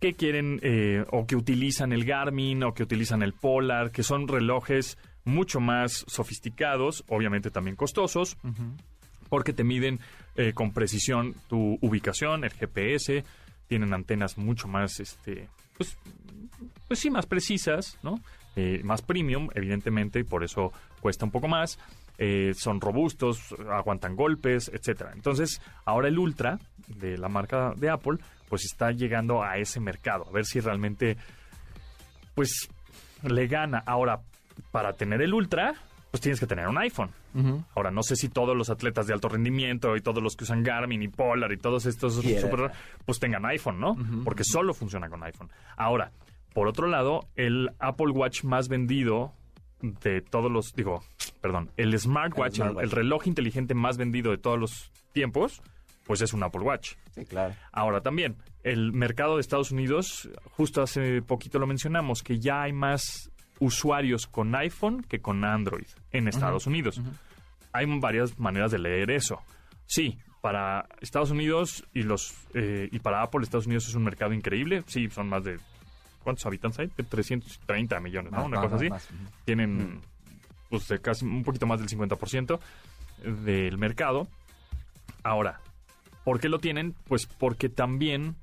[0.00, 4.28] que quieren eh, o que utilizan el Garmin o que utilizan el Polar, que son
[4.28, 8.38] relojes mucho más sofisticados, obviamente también costosos,
[9.28, 10.00] porque te miden
[10.36, 13.24] eh, con precisión tu ubicación, el GPS,
[13.66, 15.98] tienen antenas mucho más, este, pues,
[16.88, 18.20] pues sí, más precisas, ¿no?
[18.56, 21.78] Eh, más premium, evidentemente, y por eso cuesta un poco más.
[22.22, 25.12] Eh, son robustos, aguantan golpes, etcétera.
[25.14, 30.26] Entonces, ahora el Ultra de la marca de Apple, pues está llegando a ese mercado,
[30.28, 31.16] a ver si realmente,
[32.34, 32.68] pues,
[33.22, 33.82] le gana.
[33.86, 34.20] Ahora,
[34.70, 35.72] para tener el Ultra,
[36.10, 37.10] pues tienes que tener un iPhone.
[37.74, 40.62] Ahora, no sé si todos los atletas de alto rendimiento y todos los que usan
[40.62, 42.40] Garmin y Polar y todos estos Yeah.
[42.42, 42.70] super,
[43.06, 43.96] pues tengan iPhone, ¿no?
[44.24, 45.48] Porque solo funciona con iPhone.
[45.76, 46.10] Ahora,
[46.52, 49.32] por otro lado, el Apple Watch más vendido
[49.80, 51.02] de todos los, digo,
[51.40, 52.84] perdón, el smartwatch, el, smartwatch.
[52.84, 55.62] el reloj inteligente más vendido de todos los tiempos,
[56.04, 56.94] pues es un Apple Watch.
[57.14, 57.54] Sí, claro.
[57.72, 62.72] Ahora también, el mercado de Estados Unidos, justo hace poquito lo mencionamos, que ya hay
[62.72, 67.00] más usuarios con iPhone que con Android en Estados Unidos.
[67.72, 69.40] Hay varias maneras de leer eso.
[69.86, 74.32] Sí, para Estados Unidos y los eh, y para Apple Estados Unidos es un mercado
[74.32, 74.82] increíble.
[74.86, 75.58] Sí, son más de
[76.22, 76.90] ¿cuántos habitantes hay?
[76.96, 78.38] De 330 millones, ¿no?
[78.38, 78.88] Más, Una más, cosa así.
[78.90, 79.08] más.
[79.44, 80.00] Tienen
[80.70, 82.58] pues de casi un poquito más del 50%
[83.44, 84.28] del mercado.
[85.22, 85.60] Ahora,
[86.24, 86.94] ¿por qué lo tienen?
[87.08, 88.36] Pues porque también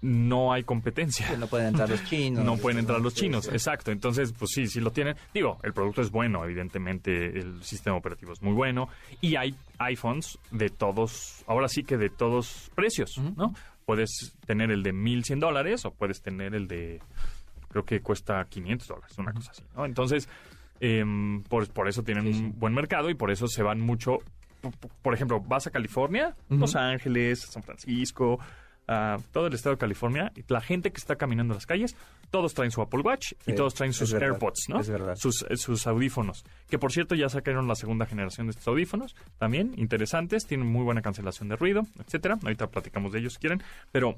[0.00, 1.28] no hay competencia.
[1.28, 2.44] Que no pueden entrar los chinos.
[2.44, 3.90] No pueden entrar los chinos, exacto.
[3.90, 5.16] Entonces, pues sí, sí lo tienen.
[5.34, 8.88] Digo, el producto es bueno, evidentemente el sistema operativo es muy bueno.
[9.20, 13.54] Y hay iPhones de todos, ahora sí que de todos precios, ¿no?
[13.84, 17.00] Puedes tener el de 1.100 dólares o puedes tener el de,
[17.68, 19.84] creo que cuesta 500 dólares, una cosa así, ¿no?
[19.84, 20.28] Entonces,
[20.80, 24.18] em, por, por eso tienen un buen mercado y por eso se van mucho.
[25.02, 28.40] Por ejemplo, vas a California, Los Ángeles, San Francisco,
[28.88, 31.96] a todo el estado de California, y la gente que está caminando en las calles,
[32.30, 34.80] todos traen su Apple Watch y todos traen sus verdad, AirPods, ¿no?
[34.80, 35.16] es verdad.
[35.16, 36.44] Sus, eh, sus audífonos.
[36.68, 40.84] Que por cierto ya sacaron la segunda generación de estos audífonos, también interesantes, tienen muy
[40.84, 42.38] buena cancelación de ruido, etcétera.
[42.42, 43.62] Ahorita platicamos de ellos si quieren,
[43.92, 44.16] pero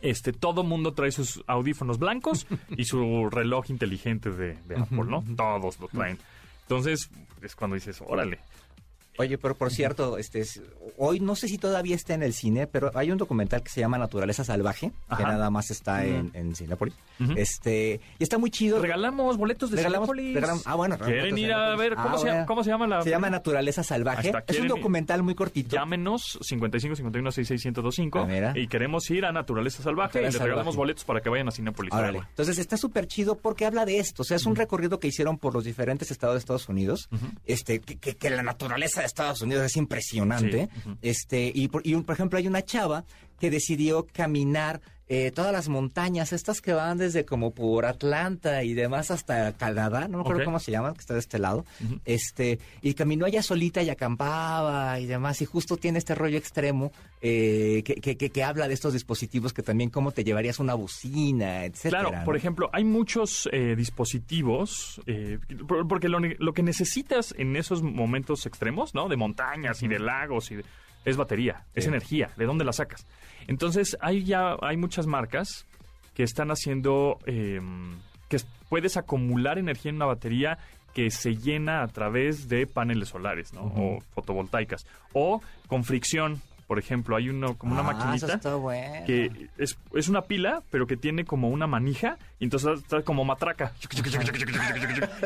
[0.00, 5.24] este todo mundo trae sus audífonos blancos y su reloj inteligente de, de Apple, ¿no?
[5.36, 6.18] Todos lo traen.
[6.62, 7.10] Entonces,
[7.42, 8.38] es cuando dices, órale.
[9.18, 10.60] Oye, pero por cierto, este es-
[10.98, 13.80] hoy no sé si todavía está en el cine, pero hay un documental que se
[13.80, 16.54] llama Naturaleza Salvaje, que nada más está en, en.
[17.36, 18.80] Este, y está muy chido.
[18.80, 22.46] Regalamos boletos de Regalamos- regalamos- ah, bueno, ¿Quieren ir a ver cómo, Ah, se, bueno.
[22.46, 24.32] cómo se llama la Se llama Naturaleza Salvaje.
[24.48, 25.76] Es un documental muy cortito.
[25.76, 30.64] Llámenos 55 51 66 1025 Ah, y queremos ir a Naturaleza Salvaje y les regalamos
[30.74, 30.76] Salvaje.
[30.76, 32.26] boletos para que vayan a verla.
[32.30, 34.22] Entonces está súper chido porque habla de esto.
[34.22, 37.08] O sea, es un recorrido que hicieron por los diferentes estados de Estados Unidos.
[37.46, 40.68] Este, que, que- que la naturaleza de Estados Unidos es impresionante.
[40.84, 40.90] Sí.
[41.02, 43.04] Este, y por, y un- por ejemplo, hay una chava
[43.38, 48.72] que decidió caminar eh, todas las montañas, estas que van desde como por Atlanta y
[48.74, 51.64] demás hasta Canadá, no me acuerdo cómo se llaman, que está de este lado.
[52.06, 55.42] Este, y caminó allá solita y acampaba y demás.
[55.42, 56.90] Y justo tiene este rollo extremo
[57.20, 60.74] eh, que, que, que- que habla de estos dispositivos que también cómo te llevarías una
[60.74, 62.02] bocina, etcétera.
[62.08, 65.38] Claro, por ejemplo, hay muchos eh, dispositivos, eh,
[65.68, 69.08] por- porque lo, lo que necesitas en esos momentos extremos, ¿no?
[69.08, 70.64] De montañas y de lagos, y de-
[71.04, 71.88] es batería, es Sí.
[71.90, 72.30] energía.
[72.36, 73.06] ¿De dónde la sacas?
[73.46, 75.66] Entonces, hay ya hay muchas marcas
[76.14, 77.60] que están haciendo eh,
[78.28, 80.58] que es- puedes acumular energía en una batería
[80.94, 83.62] que se llena a través de paneles solares, ¿no?
[83.62, 84.86] O fotovoltaicas.
[85.12, 86.40] O con fricción.
[86.68, 89.04] Por ejemplo, hay uno como una Ah, maquinita bueno.
[89.04, 93.22] que es, es una pila, pero que tiene como una manija, y entonces está como
[93.22, 93.72] matraca.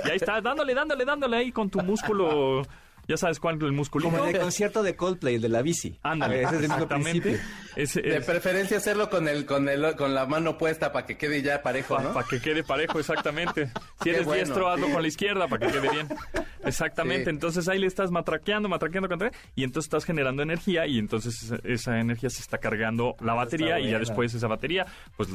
[0.04, 2.62] Y ahí está, dándole, dándole, dándole ahí con tu músculo,
[3.09, 4.11] ya sabes cuál, el musculito.
[4.11, 5.99] Como en el concierto de Coldplay, el de la bici.
[6.03, 7.40] Ándale, Ese es el mismo exactamente.
[7.75, 11.62] De preferencia hacerlo con el, con el, con la mano puesta para que quede ya
[11.62, 12.27] parejo, para ¿no?
[12.27, 13.71] que quede parejo, exactamente.
[14.03, 14.92] Si eres bueno, diestro, hazlo sí.
[14.92, 16.09] con la izquierda para que quede bien.
[16.64, 17.31] Exactamente, Sí.
[17.31, 21.57] entonces ahí le estás matraqueando, matraqueando, matraqueando, y entonces estás generando energía y entonces esa,
[21.64, 24.85] esa energía se está cargando la batería y ya después esa batería,
[25.16, 25.29] pues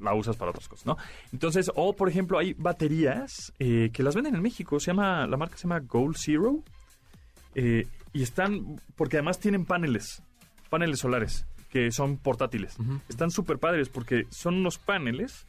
[0.00, 0.96] la usas para otras cosas, ¿no?
[1.32, 5.36] Entonces, o por ejemplo, hay baterías eh, que las venden en México, se llama, la
[5.36, 6.62] marca se llama Gold Zero,
[7.60, 10.22] eh, y están, porque además tienen paneles,
[10.70, 12.76] paneles solares, que son portátiles.
[13.08, 15.44] Están súper padres porque son unos paneles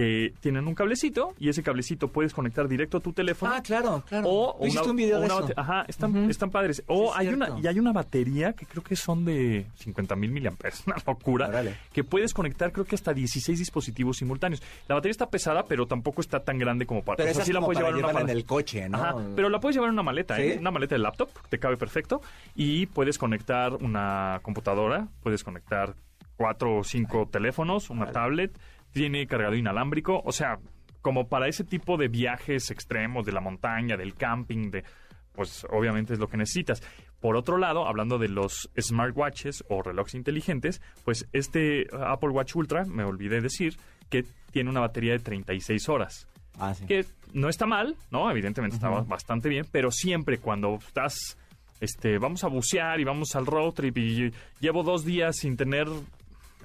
[0.00, 3.52] que tienen un cablecito y ese cablecito puedes conectar directo a tu teléfono.
[3.54, 4.26] Ah, claro, claro.
[4.28, 5.46] O Tú hiciste una- un video o de eso.
[5.56, 6.82] Ajá, están, están padres.
[6.86, 10.30] O Sí, hay una, y hay una batería que creo que son de 50 mil
[10.30, 11.76] miliamperes, una locura, Órale.
[11.92, 14.62] que puedes conectar creo que hasta 16 dispositivos simultáneos.
[14.88, 17.16] La batería está pesada, pero tampoco está tan grande como para...
[17.18, 18.96] Pero o sea, sí la puedes llevar en en el coche, ¿no?
[18.98, 20.42] Ajá, pero la puedes llevar en una maleta, ¿Sí?
[20.42, 20.56] ¿eh?
[20.58, 22.20] Una maleta de laptop, te cabe perfecto.
[22.54, 25.94] Y puedes conectar una computadora, puedes conectar
[26.36, 28.52] cuatro o cinco teléfonos, una tablet,
[28.92, 30.58] tiene cargador inalámbrico, o sea,
[31.02, 34.84] como para ese tipo de viajes extremos de la montaña, del camping, de
[35.32, 36.82] pues obviamente es lo que necesitas.
[37.20, 42.84] Por otro lado, hablando de los smartwatches o relojes inteligentes, pues este Apple Watch Ultra,
[42.84, 43.76] me olvidé decir,
[44.10, 46.26] que tiene una batería de 36 horas
[46.58, 46.84] Ah, sí.
[46.84, 48.30] que no está mal, ¿no?
[48.30, 51.38] Evidentemente está bastante bien, pero siempre cuando estás,
[51.80, 55.86] este, vamos a bucear y vamos al road trip y llevo dos días sin tener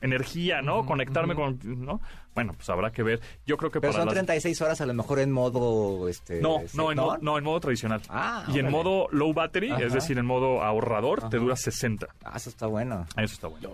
[0.01, 0.85] energía, ¿no?
[0.85, 2.01] Conectarme con, ¿no?
[2.33, 3.21] Bueno, pues habrá que ver.
[3.45, 4.13] Yo creo que Pero para son las...
[4.15, 6.07] 36 horas a lo mejor en modo...
[6.09, 8.01] Este, No, no, en modo, no, en modo tradicional.
[8.09, 9.83] Ah, y en modo low battery, Ajá.
[9.83, 12.07] es decir, en modo ahorrador, te dura 60.
[12.25, 13.05] Ah, eso está bueno.
[13.17, 13.69] Eso está bueno.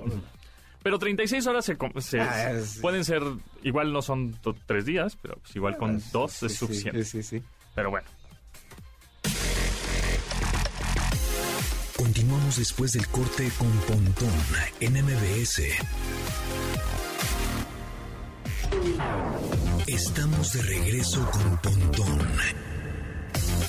[0.84, 1.78] Pero 36 horas se,
[2.20, 3.22] Ah, es- pueden ser,
[3.64, 7.04] igual no son tres días, pero pues igual con Sí, dos sí, es suficiente.
[7.04, 7.46] Sí, sí, sí.
[7.76, 8.08] Pero bueno.
[12.02, 14.34] Continuamos después del corte con Pontón
[14.80, 15.62] en MBS.
[19.86, 22.20] Estamos de regreso con Pontón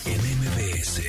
[0.07, 1.01] en MBS.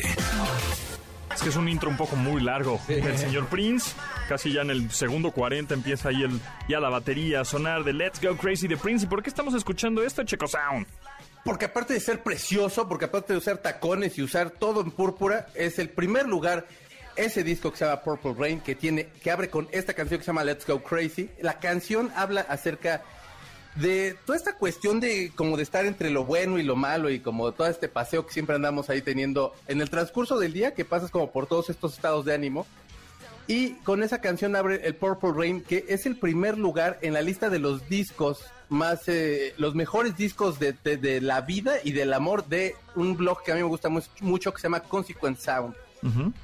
[1.34, 2.82] Es que es un intro un poco muy largo.
[2.90, 3.94] El señor Prince,
[4.28, 7.94] casi ya en el segundo 40 empieza ahí el, ya la batería a sonar de
[7.94, 9.06] Let's Go Crazy de Prince.
[9.06, 10.86] ¿Y por qué estamos escuchando esto, Checo Sound?
[11.46, 15.48] Porque aparte de ser precioso, porque aparte de usar tacones y usar todo en púrpura,
[15.56, 16.68] es el primer lugar
[17.15, 20.23] ese disco que se llama Purple Rain, que tiene, que abre con esta canción que
[20.26, 21.30] se llama Let's Go Crazy.
[21.41, 23.04] La canción habla acerca
[23.76, 27.19] de toda esta cuestión de como de estar entre lo bueno y lo malo y
[27.19, 30.86] como todo este paseo que siempre andamos ahí teniendo en el transcurso del día, que
[30.86, 32.67] pasas como por todos estos estados de ánimo.
[33.47, 37.21] Y con esa canción abre el Purple Rain, que es el primer lugar en la
[37.21, 41.91] lista de los discos más, eh, los mejores discos de, de- de la vida y
[41.91, 44.80] del amor de un blog que a mí me gusta mu- mucho que se llama
[44.82, 45.76] Consequent Sound.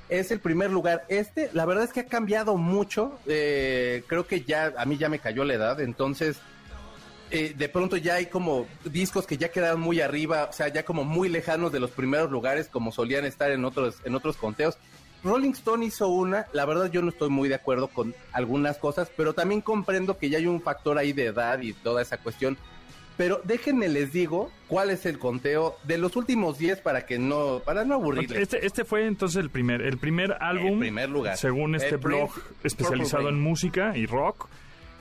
[0.07, 1.05] Es el primer lugar.
[1.09, 3.19] Este, la verdad es que ha cambiado mucho.
[3.27, 6.37] eh, creo que ya, a mí ya me cayó la edad, entonces
[7.31, 10.83] eh, de pronto ya hay como discos que ya quedaron muy arriba, o sea, ya
[10.83, 14.77] como muy lejanos de los primeros lugares como solían estar en otros, en otros conteos.
[15.23, 19.11] Rolling Stone hizo una, la verdad yo no estoy muy de acuerdo con algunas cosas,
[19.15, 22.57] pero también comprendo que ya hay un factor ahí de edad y toda esa cuestión.
[23.19, 27.61] Pero déjenme les digo cuál es el conteo de los últimos 10 para que no,
[27.65, 28.43] para no aburrirles.
[28.43, 31.35] Este, este fue entonces el primer, el primer álbum, primer lugar.
[31.35, 33.49] según este El blog Prince, especializado Purple en Rain.
[33.49, 34.47] música y rock,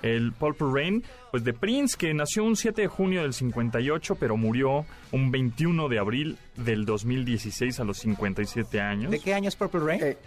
[0.03, 4.37] el Purple Rain, pues de Prince, que nació un 7 de junio del 58, pero
[4.37, 9.13] murió un 21 de abril del 2016 a los 57 años.
[9.13, 10.03] ¿De qué año es Purple Rain?
[10.03, 10.19] Eh,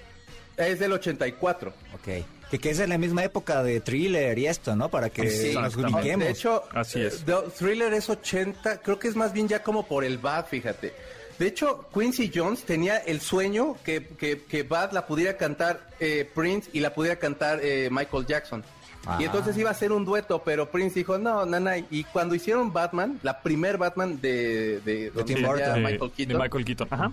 [0.55, 1.73] es del 84.
[1.93, 2.07] Ok.
[2.51, 4.89] Que, que es en la misma época de Thriller y esto, ¿no?
[4.89, 6.25] Para que Sí, nos ubiquemos.
[6.25, 7.23] De hecho, Así es.
[7.23, 10.93] The Thriller es 80, creo que es más bien ya como por el Bad, fíjate.
[11.39, 16.29] De hecho, Quincy Jones tenía el sueño que, que, que Bad la pudiera cantar eh,
[16.35, 18.63] Prince y la pudiera cantar eh, Michael Jackson.
[19.19, 21.77] Y entonces iba a ser un dueto, pero Prince dijo, no, nana.
[21.77, 25.73] Y cuando hicieron Batman, la primer Batman de, de, Tim Burton.
[25.73, 26.87] de, Michael de Keaton, Michael Keaton.
[26.91, 27.11] Ajá.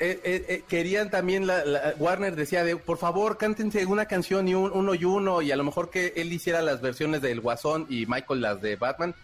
[0.00, 4.48] eh, eh, eh, querían también, la, la- Warner decía de, por favor, cántense una canción
[4.48, 7.40] y un, uno y uno, y a lo mejor que él hiciera las versiones del
[7.42, 9.14] Guasón y Michael las de Batman.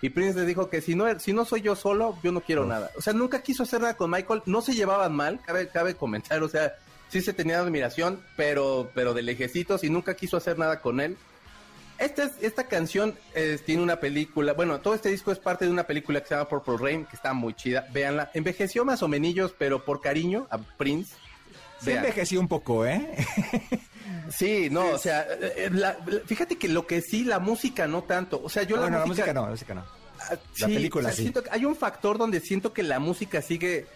[0.00, 2.64] Y Prince le dijo que si no, si no soy yo solo, yo no quiero
[2.66, 2.90] nada.
[2.96, 6.40] O sea, nunca quiso hacer nada con Michael, no se llevaban mal, cabe, cabe comentar,
[6.40, 6.72] o sea,
[7.08, 11.16] sí se tenía admiración, pero, pero de lejecitos y nunca quiso hacer nada con él.
[11.98, 13.16] Esta, es- esta canción
[13.66, 16.48] tiene una película, bueno, todo este disco es parte de una película que se llama
[16.48, 18.30] Purple Rain, que está muy chida, véanla.
[18.34, 21.14] Envejeció más o menos, pero por cariño a Prince.
[21.80, 21.98] Sí vean.
[21.98, 23.08] envejeció un poco, ¿eh?
[24.30, 27.86] Sí, no, o sea, eh, eh, la- la- fíjate que lo que sí, la música
[27.86, 28.40] no tanto.
[28.42, 29.84] O sea, yo la, la música, música no, la música no.
[30.20, 31.22] Ah, La película sí.
[31.22, 33.86] siento que hay un factor donde siento que la música sigue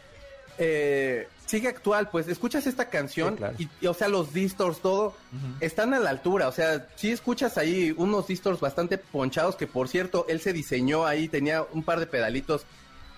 [0.59, 2.09] eh, sigue actual.
[2.11, 3.55] Pues escuchas esta canción Sí, claro.
[3.59, 5.15] y, y, o sea, los distors, todo,
[5.61, 6.49] están a la altura.
[6.49, 11.07] O sea, sí escuchas ahí unos distors bastante ponchados que, por cierto, él se diseñó
[11.07, 12.65] ahí, tenía un par de pedalitos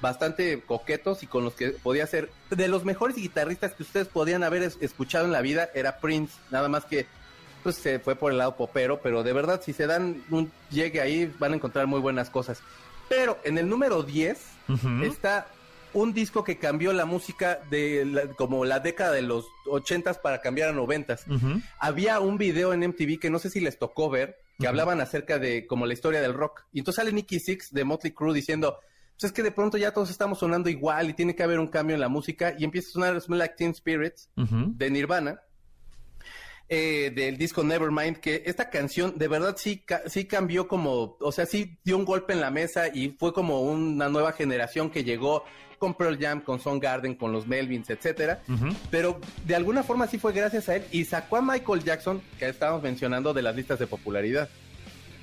[0.00, 4.42] bastante coquetos y con los que podía ser de los mejores guitarristas que ustedes podían
[4.42, 7.06] haber es- escuchado en la vida era Prince, nada más que
[7.62, 11.00] pues se fue por el lado popero, pero de verdad si se dan un llegue
[11.00, 12.60] ahí van a encontrar muy buenas cosas.
[13.08, 15.04] Pero en el número 10 Ujú.
[15.04, 15.46] está
[15.94, 20.40] un disco que cambió la música de la- como la década de los 80s para
[20.40, 21.26] cambiar a 90s.
[21.28, 21.60] Ujú.
[21.78, 25.38] Había un video en MTV que no sé si les tocó ver, que hablaban acerca
[25.38, 26.64] de como la historia del rock.
[26.72, 28.78] Y entonces sale Nicky Six de Motley Crue diciendo,
[29.18, 31.68] pues es que de pronto ya todos estamos sonando igual y tiene que haber un
[31.68, 32.54] cambio en la música.
[32.58, 34.72] Y empieza a sonar Smell Like Teen Spirits Ujú.
[34.76, 35.40] de Nirvana,
[36.68, 41.30] eh, del disco Nevermind, que esta canción de verdad sí, ca- sí cambió como, o
[41.32, 45.04] sea, sí dio un golpe en la mesa y fue como una nueva generación que
[45.04, 45.44] llegó
[45.78, 48.42] con Pearl Jam, con Soundgarden, con los Melvins, etcétera.
[48.90, 52.48] Pero de alguna forma sí fue gracias a él y sacó a Michael Jackson, que
[52.48, 54.48] estábamos mencionando, de las listas de popularidad.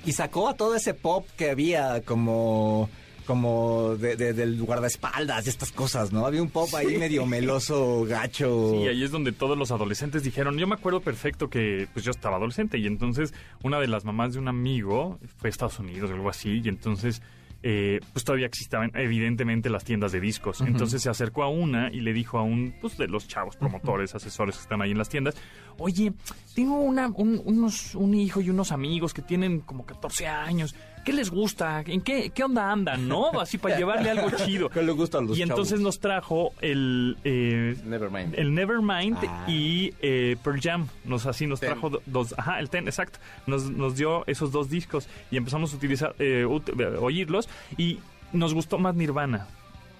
[0.04, 2.88] Y sacó a todo ese pop que había como
[3.24, 6.26] como de, de- del guardaespaldas, de estas cosas, ¿no?
[6.26, 8.72] Había un pop ahí medio meloso, gacho.
[8.72, 12.10] Sí, ahí es donde todos los adolescentes dijeron, yo me acuerdo perfecto que pues yo
[12.10, 16.10] estaba adolescente y entonces una de las mamás de un amigo fue a Estados Unidos
[16.10, 17.22] o algo así y entonces
[17.62, 20.60] eh, pues todavía existían evidentemente las tiendas de discos.
[20.60, 24.14] Entonces se acercó a una y le dijo a un pues de los chavos promotores,
[24.14, 25.36] asesores que están ahí en las tiendas,
[25.78, 26.12] oye,
[26.54, 30.74] tengo una, un, unos, un hijo y unos amigos que tienen como 14 años.
[31.04, 31.82] ¿Qué les gusta?
[31.86, 33.08] ¿En qué, qué onda andan?
[33.08, 33.40] ¿No?
[33.40, 34.68] Así para llevarle algo chido.
[34.70, 35.82] ¿Qué le gusta a los Y entonces chavos?
[35.84, 38.34] nos trajo el, eh, Nevermind.
[38.38, 39.44] el Nevermind Ah.
[39.48, 40.86] y eh, Pearl Jam.
[41.04, 41.70] Nos así nos Ten.
[41.70, 43.18] trajo do- dos, ajá, el Ten, exacto.
[43.48, 47.98] Nos, nos dio esos dos discos y empezamos a utilizar, eh, ut- eh, oírlos y
[48.32, 49.48] nos gustó más Nirvana.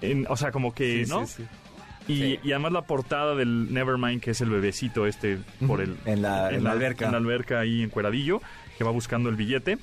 [0.01, 1.27] En- o sea, como que, Sí, ¿no?
[1.27, 1.43] sí, sí.
[2.05, 2.39] Y, Sí.
[2.43, 6.49] y además la portada del Nevermind, que es el bebecito este por el En la-
[6.51, 7.05] en la alberca.
[7.05, 8.41] En la alberca ahí en Cueradillo,
[8.77, 9.77] que va buscando el billete.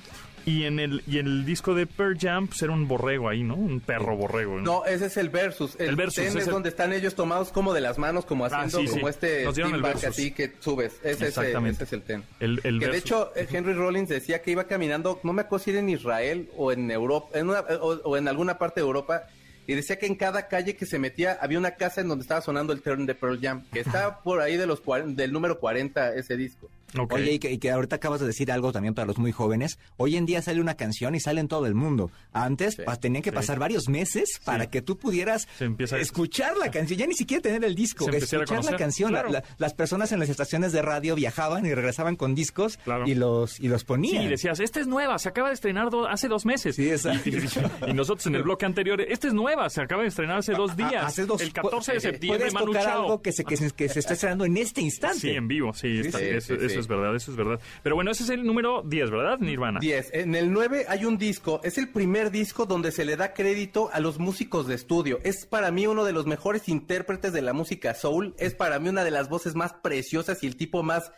[0.47, 3.43] Y en el, y en el disco de Pearl Jam, pues era un borrego ahí,
[3.43, 3.55] ¿no?
[3.55, 4.57] Un perro borrego.
[4.57, 4.63] ¿no?
[4.63, 5.77] No, ese es el versus.
[5.79, 8.25] El, El versus, ten es es el- donde están ellos tomados como de las manos,
[8.25, 8.87] como Ah, haciendo sí.
[8.99, 10.19] como este Nos dieron el steam back versus.
[10.19, 10.95] así que subes.
[11.03, 11.85] Ese, es, Exactamente.
[11.85, 12.25] ese es el ten.
[12.41, 15.65] El, el que de hecho eh, Henry Rollins decía que iba caminando, no me acuerdo
[15.65, 18.87] si era en Israel o en Europa, en una- o, o en alguna parte de
[18.87, 19.25] Europa,
[19.67, 22.41] y decía que en cada calle que se metía había una casa en donde estaba
[22.41, 24.83] sonando el Turn de Pearl Jam, que está por ahí de los
[25.15, 26.69] del número 40 ese disco.
[27.11, 29.79] Oye, y que, y que ahorita acabas de decir algo también para los muy jóvenes.
[29.97, 32.11] Hoy en día sale una canción y sale en todo el mundo.
[32.33, 32.83] Antes Sí.
[33.01, 33.35] tenían que Sí.
[33.37, 36.99] pasar varios meses para que tú pudieras a- escuchar la canción.
[36.99, 39.13] Ya ni siquiera tener el disco, Se escuchar la canción.
[39.13, 39.33] La- Claro.
[39.33, 43.07] la- las personas en las estaciones de radio viajaban y regresaban con discos Claro.
[43.07, 44.25] y los y los ponían.
[44.25, 46.77] y decías, esta es nueva, se acaba de estrenar do- hace dos meses.
[46.77, 47.21] Sí, exacto.
[47.87, 50.53] Y, y nosotros en el bloque anterior, esta es nueva, se acaba de estrenar hace
[50.53, 51.05] dos días.
[51.05, 53.03] Hace dos- el 14 de eh, septiembre, Puedes Manu tocar Chao.
[53.03, 55.19] algo que se, que, se, que se está estrenando en este instante.
[55.21, 57.61] Sí, en vivo, sí, está- eso, eso es verdad, eso es verdad.
[57.83, 59.79] Pero bueno, ese es el número 10, ¿verdad, Nirvana?
[59.81, 60.11] 10.
[60.15, 63.91] En el 9 hay un disco, es el primer disco donde se le da crédito
[63.93, 65.19] a los músicos de estudio.
[65.23, 68.89] Es para mí uno de los mejores intérpretes de la música soul, es para mí
[68.89, 71.13] una de las voces más preciosas y el tipo más,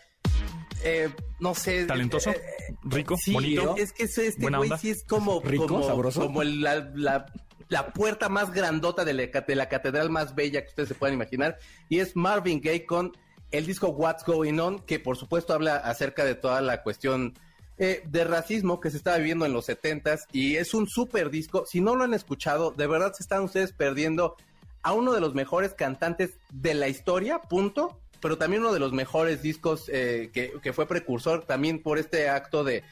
[0.85, 1.87] eh, no sé...
[1.87, 2.43] Talentoso, eh,
[2.85, 3.75] rico, sí, bonito.
[3.77, 5.41] Es que este güey sí es como...
[5.45, 6.21] Rico, como, sabroso.
[6.23, 7.27] Como el- la, la-
[7.69, 11.15] la puerta más grandota de la, de la catedral más bella que ustedes se puedan
[11.15, 11.57] imaginar.
[11.89, 13.13] Y es Marvin Gaye con
[13.53, 17.35] el disco What's Going On, que por supuesto habla acerca de toda la cuestión
[17.79, 20.27] eh, de racismo que se estaba viviendo en los 70s.
[20.33, 21.65] Y es un super disco.
[21.67, 24.37] Si no lo han escuchado, de verdad se están ustedes perdiendo
[24.83, 27.99] a uno de los mejores cantantes de la historia, punto.
[28.21, 32.29] Pero también uno de los mejores discos eh, que, que fue precursor también por este
[32.29, 32.85] acto de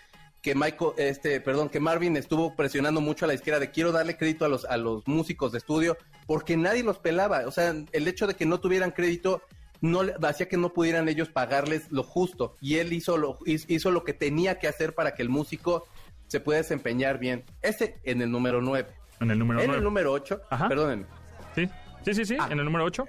[0.43, 4.17] que Michael, este, perdón, que Marvin estuvo presionando mucho a la izquierda de quiero darle
[4.17, 5.97] crédito a los, a los músicos de estudio
[6.27, 7.47] porque nadie los pelaba.
[7.47, 9.43] O sea, el hecho de que no tuvieran crédito
[9.81, 12.57] no le- hacía que no pudieran ellos pagarles lo justo.
[12.61, 15.87] Y él hizo lo, hizo, lo que tenía que hacer para que el músico
[16.27, 17.45] se pueda desempeñar bien.
[17.63, 18.89] Ese en el número 9.
[19.21, 19.79] En el número En 9.
[19.79, 20.69] el número 8, Ajá.
[20.69, 21.07] perdónenme.
[21.55, 21.69] Sí,
[22.05, 22.49] sí, sí, sí, Ah.
[22.51, 23.05] en el número 8.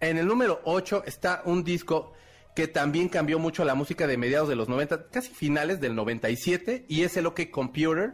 [0.00, 2.12] En el número 8 está un disco
[2.54, 6.84] que también cambió mucho la música de mediados de los 90, casi finales del 97,
[6.88, 8.12] y es el OK Computer.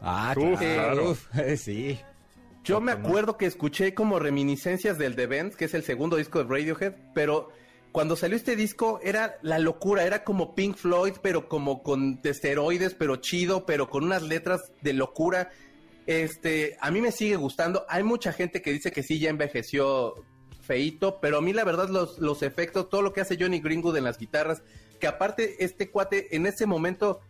[0.00, 0.94] Ah, Uf, claro.
[0.94, 1.10] claro.
[1.10, 1.98] Uf, sí.
[2.64, 6.38] Yo me acuerdo que escuché como reminiscencias del The Bends, que es el segundo disco
[6.38, 7.48] de Radiohead, pero
[7.90, 12.94] cuando salió este disco era la locura, era como Pink Floyd, pero como con esteroides,
[12.94, 15.50] pero chido, pero con unas letras de locura.
[16.06, 17.84] Este, a mí me sigue gustando.
[17.88, 20.14] Hay mucha gente que dice que sí ya envejeció
[20.60, 23.96] feito, pero a mí la verdad los, los efectos, todo lo que hace Johnny Greenwood
[23.96, 24.62] en las guitarras,
[25.00, 27.20] que aparte este cuate en ese momento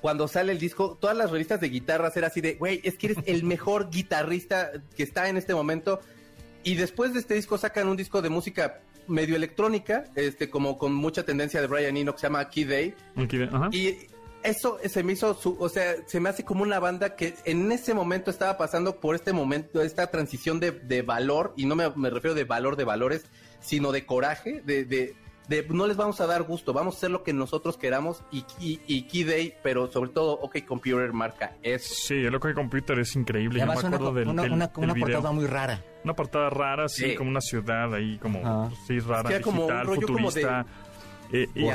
[0.00, 3.08] cuando sale el disco, todas las revistas de guitarras era así de, güey, es que
[3.08, 6.00] eres el mejor guitarrista que está en este momento.
[6.64, 10.94] Y después de este disco sacan un disco de música medio electrónica, este, como con
[10.94, 12.94] mucha tendencia de Brian Eno, que se llama Key Day.
[13.16, 13.68] Aquí, ajá.
[13.72, 13.96] Y
[14.42, 17.70] eso se me hizo, su, o sea, se me hace como una banda que en
[17.72, 21.90] ese momento estaba pasando por este momento, esta transición de, de valor, y no me,
[21.90, 23.24] me refiero de valor de valores,
[23.60, 25.14] sino de coraje, de, de,
[25.48, 28.44] de no les vamos a dar gusto, vamos a hacer lo que nosotros queramos, y,
[28.60, 31.94] y, y Key Day, pero sobre todo OK Computer marca eso.
[31.94, 33.58] Sí, el OK Computer es increíble.
[33.58, 35.06] Y Yo me además una, acuerdo del, una, del- una, del una video.
[35.08, 35.82] portada muy rara.
[36.04, 37.14] Una portada rara, sí, Sí.
[37.16, 40.30] como una ciudad ahí, como, pues, sí, rara, que era como un digital, rollo como
[40.30, 40.66] de futurista.
[41.30, 41.66] Eh, y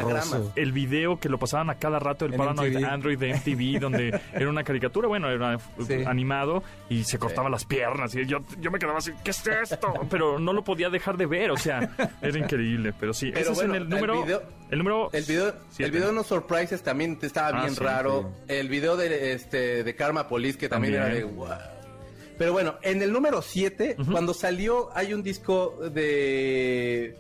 [0.60, 2.86] el video que lo pasaban a cada rato, el Paranoid MTV.
[2.89, 6.04] Android de MTV, donde era una caricatura, bueno, era Sí.
[6.06, 8.16] animado y se cortaba las piernas.
[8.16, 9.94] Y yo, yo me quedaba así, ¿qué es esto?
[10.10, 11.88] Pero no lo podía dejar de ver, o sea,
[12.22, 12.94] era increíble.
[13.00, 14.24] Pero sí, Pero ese bueno, es en el el número.
[14.24, 15.10] video- el número.
[15.13, 15.84] El video, siete.
[15.86, 18.32] el video de No Surprises también estaba Ah, bien sí, raro.
[18.48, 21.16] El video de este de Karma Police que también, También.
[21.18, 21.48] era de wow.
[22.39, 27.16] Pero bueno, en el número 7, cuando salió, hay un disco de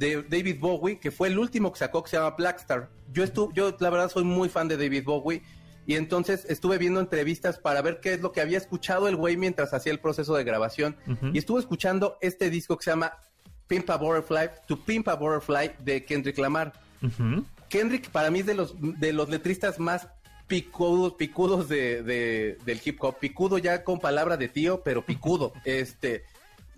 [0.00, 2.88] de David Bowie que fue el último que sacó que se llama Blackstar.
[3.12, 5.42] Yo estuve, yo la verdad soy muy fan de David Bowie
[5.86, 9.36] y entonces estuve viendo entrevistas para ver qué es lo que había escuchado el güey
[9.36, 10.96] mientras hacía el proceso de grabación
[11.32, 13.12] y estuve escuchando este disco que se llama
[13.66, 16.72] Pimp a Butterfly, To Pimp a Butterfly de Kendrick Lamar.
[17.68, 20.08] Kendrick para mí es de los de los letristas más
[20.46, 23.16] picudos, picudos de, de- del hip hop.
[23.20, 25.52] Picudo ya con palabra de tío, pero picudo.
[25.64, 26.24] Este.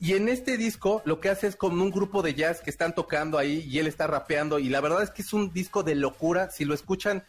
[0.03, 2.93] Y en este disco lo que hace es con un grupo de jazz que están
[2.93, 4.59] tocando ahí y él está rapeando.
[4.59, 6.51] Y la verdad es que es un disco de locura.
[6.51, 7.23] Si lo escuchan,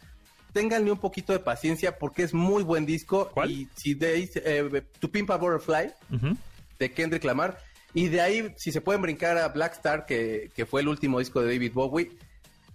[0.52, 3.30] ténganle un poquito de paciencia porque es muy buen disco.
[3.32, 3.52] ¿Cuál?
[3.52, 5.92] Y si de eh, To Pimp a Butterfly
[6.80, 7.58] de Kendrick Lamar.
[7.94, 11.20] Y de ahí, si se pueden brincar a Black Star, que, que fue el último
[11.20, 12.10] disco de David Bowie,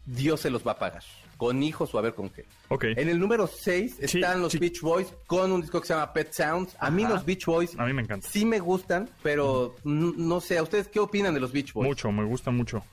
[0.06, 1.04] Dios se los va a pagar.
[1.40, 2.44] Con hijos o a ver con qué.
[2.68, 2.84] Ok.
[2.98, 4.58] En el número 6 Sí, están los sí.
[4.60, 6.76] Beach Boys con un disco que se llama Pet Sounds.
[6.78, 7.14] A mí Ajá.
[7.14, 8.28] los Beach Boys A mí me encanta.
[8.28, 11.88] sí me gustan, pero no sé, ¿a ustedes qué opinan de los Beach Boys?
[11.88, 12.84] Mucho, me gusta mucho.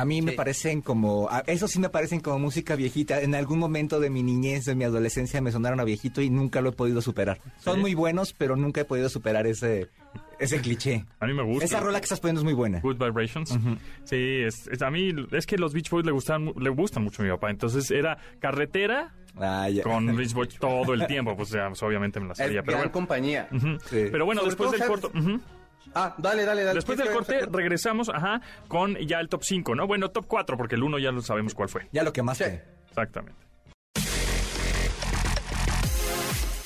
[0.00, 0.36] A mí me Sí.
[0.36, 3.20] parecen como, a- eso sí me parecen como música viejita.
[3.20, 6.60] En algún momento de mi niñez, de mi adolescencia, me sonaron a viejito y nunca
[6.60, 7.38] lo he podido superar.
[7.58, 9.88] Son muy buenos, pero nunca he podido superar ese,
[10.38, 11.04] ese cliché.
[11.20, 11.64] A mí me gusta.
[11.66, 12.80] Esa rola que estás poniendo es muy buena.
[12.80, 13.50] Good Vibrations.
[14.04, 17.22] Sí, es, es- a mí es que los Beach Boys le gustan, le gustan mucho
[17.22, 17.50] a mi papá.
[17.50, 19.82] Entonces era carretera Ah, ya.
[19.82, 21.36] con Beach Boys todo el tiempo.
[21.36, 22.62] Pues ya, pues, obviamente me la Es sabía.
[22.62, 22.92] Pero gran bueno.
[22.92, 23.48] compañía.
[23.50, 24.06] Sí.
[24.10, 25.12] Pero bueno, Sobre después del corto.
[25.14, 25.40] ujú.
[25.94, 26.74] Ah, dale, dale, dale.
[26.76, 29.86] Después del ¿Quieres que corte regresamos, ajá, con ya el top 5, ¿no?
[29.86, 31.88] Bueno, top 4, porque el 1 ya lo sabemos cuál fue.
[31.92, 32.44] Ya lo que más Sí.
[32.44, 32.64] te...
[32.88, 33.40] Exactamente.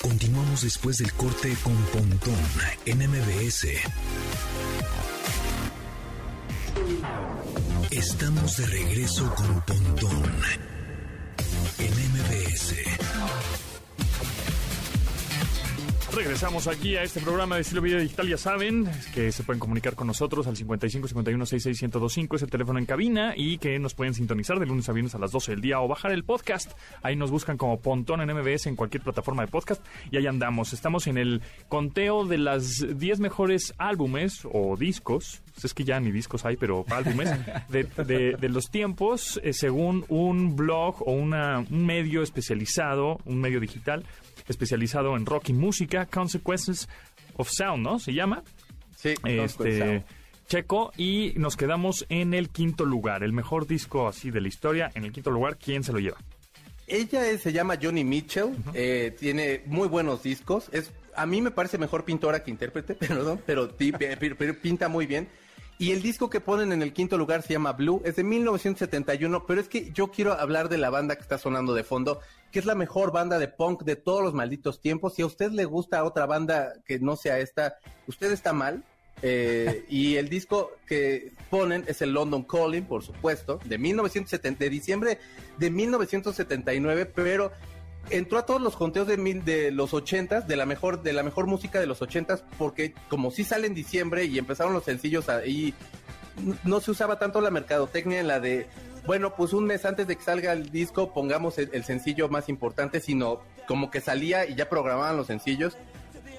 [0.02, 2.34] Continuamos después del corte con Pontón
[2.84, 3.66] en MBS.
[7.90, 10.22] Estamos de regreso con Pontón
[11.78, 12.74] en MBS.
[16.14, 18.28] Regresamos aquí a este programa de estilo vida digital.
[18.28, 22.50] Ya saben que se pueden comunicar con nosotros al 55 51 66 1025 es el
[22.50, 25.52] teléfono en cabina y que nos pueden sintonizar de lunes a viernes a las 12
[25.52, 26.72] del día o bajar el podcast.
[27.02, 30.72] Ahí nos buscan como Pontón en MBS en cualquier plataforma de podcast y ahí andamos.
[30.72, 35.42] Estamos en el conteo de las 10 mejores álbumes o discos.
[35.62, 37.28] Es que ya ni discos hay, pero álbumes
[37.68, 43.40] de, de- de los tiempos eh, según un blog o una, un medio especializado, un
[43.40, 44.04] medio digital
[44.49, 46.88] especializado en rock y música, Consequences
[47.36, 47.99] of Sound, ¿no?
[47.99, 48.42] Se llama.
[48.97, 50.05] Sí, Este
[50.47, 54.90] checo y nos quedamos en el quinto lugar, el mejor disco así de la historia.
[54.95, 56.18] En el quinto lugar, ¿quién se lo lleva?
[56.86, 60.68] Ella es- se llama Johnny Mitchell, eh, tiene muy buenos discos.
[60.72, 63.70] Es, a mí me parece mejor pintora que intérprete, perdón, pero,
[64.38, 65.28] pero pinta muy bien.
[65.78, 69.45] Y el disco que ponen en el quinto lugar se llama Blue, es de 1971,
[69.47, 72.20] pero es que yo quiero hablar de la banda que está sonando de fondo,
[72.55, 75.14] que es la mejor banda de punk de todos los malditos tiempos.
[75.14, 78.84] Si a usted le gusta otra banda que no sea esta, usted está mal.
[79.22, 84.70] Eh, y el disco que ponen es el London Calling, por supuesto, de 1970, de
[84.70, 85.18] diciembre
[85.59, 87.50] de 1979, pero
[88.09, 91.80] entró a todos los conteos de, los 80s, de la mejor de la mejor música
[91.80, 95.74] de los 80s, porque como sí sale en diciembre y empezaron los sencillos ahí,
[96.62, 98.68] no se usaba tanto la mercadotecnia en la de,
[99.07, 103.00] bueno, pues un mes antes de que salga el disco pongamos el, sencillo más importante,
[103.00, 105.76] sino como que salía y ya programaban los sencillos.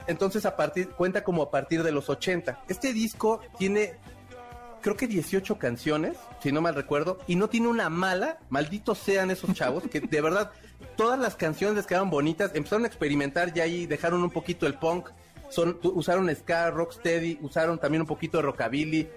[0.08, 2.64] Entonces a partir cuenta como a partir de los 80.
[2.68, 3.94] Este disco tiene
[4.82, 9.32] creo que 18 canciones, si no mal recuerdo, y no tiene una mala, malditos sean
[9.32, 10.52] esos chavos, que de verdad
[10.96, 14.76] todas las canciones les quedaron bonitas, empezaron a experimentar ya ahí, dejaron un poquito el
[14.76, 15.10] punk,
[15.50, 19.10] son, usaron ska, rocksteady, usaron también un poquito de rockabilly,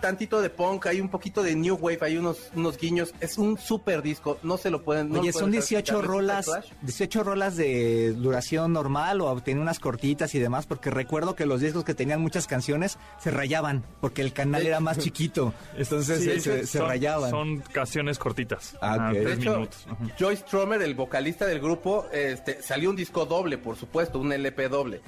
[0.00, 3.58] tantito de punk, hay un poquito de new wave, hay unos, unos guiños, es un
[3.58, 5.10] super disco, no se lo pueden...
[5.10, 6.66] no Oye, lo son dejar 18 escuchar, ¿ves rolas, Flash?
[6.82, 11.60] 18 rolas de duración normal o tiene unas cortitas y demás, porque recuerdo que los
[11.60, 16.24] discos que tenían muchas canciones se rayaban, porque el canal era más chiquito, entonces Sí,
[16.24, 17.30] se, se- se son- rayaban.
[17.30, 18.76] Son canciones cortitas.
[18.80, 19.86] Ah, tres De hecho, minutos.
[20.18, 24.68] Joyce Stromer, el vocalista del grupo, este, salió un disco doble, por supuesto, un LP
[24.68, 25.00] doble.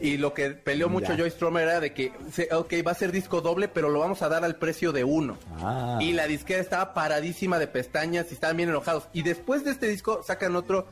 [0.00, 1.08] Y lo que peleó mucho.
[1.16, 2.12] Joyce Stromer era de que,
[2.52, 5.36] ok, va a ser disco doble, pero lo vamos a dar al precio de uno.
[5.60, 5.98] Ah.
[6.00, 9.08] Y la disquera estaba paradísima de pestañas y estaban bien enojados.
[9.12, 10.86] Y después de este disco sacan otro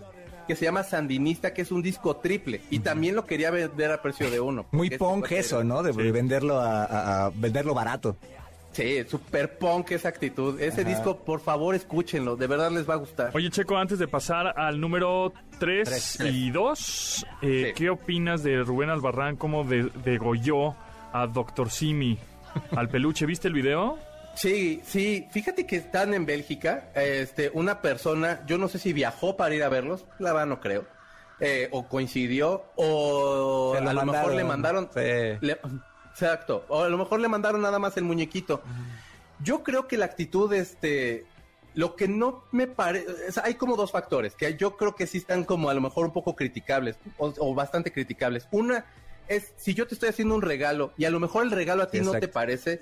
[0.49, 2.61] que se llama Sandinista, que es un disco triple.
[2.71, 4.67] Y también lo quería vender a precio de uno.
[4.71, 5.83] Muy punk eso, ¿no?
[5.83, 6.11] De Sí.
[6.13, 8.17] venderlo a, a- a venderlo barato.
[8.77, 10.61] Sí, super punk esa actitud.
[10.61, 12.37] Ese disco, por favor, escúchenlo.
[12.37, 13.31] De verdad les va a gustar.
[13.35, 16.21] Oye, Checo, antes de pasar al número 3 Tres.
[16.35, 17.73] y 2, Sí.
[17.75, 20.75] ¿qué opinas de Rubén Albarrán cómo de- degolló
[21.13, 22.19] a Doctor Simi
[22.77, 23.25] al peluche?
[23.25, 23.99] ¿Viste el video?
[24.35, 29.39] Sí, sí, fíjate que están en Bélgica, este, una persona, yo no sé si viajó
[29.39, 30.85] para ir a verlos, la verdad no creo,
[31.41, 35.01] eh, o coincidió, o lo a lo mejor le mandaron, Sí.
[35.41, 35.59] le-
[36.17, 38.63] exacto, o a lo mejor le mandaron nada más el muñequito.
[39.43, 41.27] Yo creo que la actitud, este,
[41.75, 45.45] lo que no me parece, hay como dos factores que yo creo que sí están
[45.45, 48.49] como a lo mejor un poco criticables, o, o bastante criticables.
[48.51, 48.87] Una
[49.29, 51.91] es, si yo te estoy haciendo un regalo y a lo mejor el regalo a
[51.91, 52.81] ti no te parece,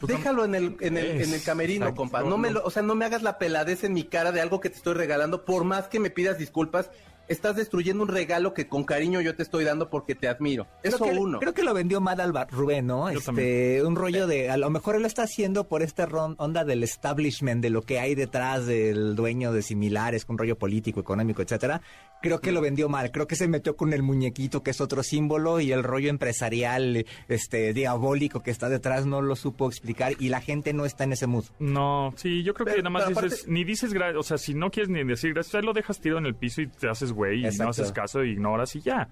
[0.00, 2.00] Pues déjalo en el, en el, en el camerino, Exacto.
[2.00, 2.22] compa.
[2.22, 4.60] No me lo, o sea, no me hagas la peladez en mi cara de algo
[4.60, 6.90] que te estoy regalando, por más que me pidas disculpas.
[7.28, 10.66] Estás destruyendo un regalo que con cariño yo te estoy dando porque te admiro.
[10.82, 11.38] Eso creo que, uno.
[11.40, 13.10] Creo que lo vendió mal al Bar- Rubén, ¿no?
[13.10, 13.86] Yo este, también.
[13.86, 16.04] un rollo de, a lo mejor él lo está haciendo por esta
[16.38, 21.00] onda del establishment, de lo que hay detrás del dueño de similares, con rollo político,
[21.00, 21.80] económico, etcétera.
[22.22, 23.10] Creo que lo vendió mal.
[23.10, 27.04] Creo que se metió con el muñequito, que es otro símbolo, y el rollo empresarial,
[27.28, 31.12] este, diabólico que está detrás no lo supo explicar, y la gente no está en
[31.12, 31.44] ese mood.
[31.58, 34.54] No, sí, yo creo que nada más dices, aparte- ni dices gracias, o sea, si
[34.54, 37.12] no quieres ni decir gracias, ahí lo dejas tirado en el piso y te haces
[37.14, 39.08] güey y no haces caso ignoras y ya.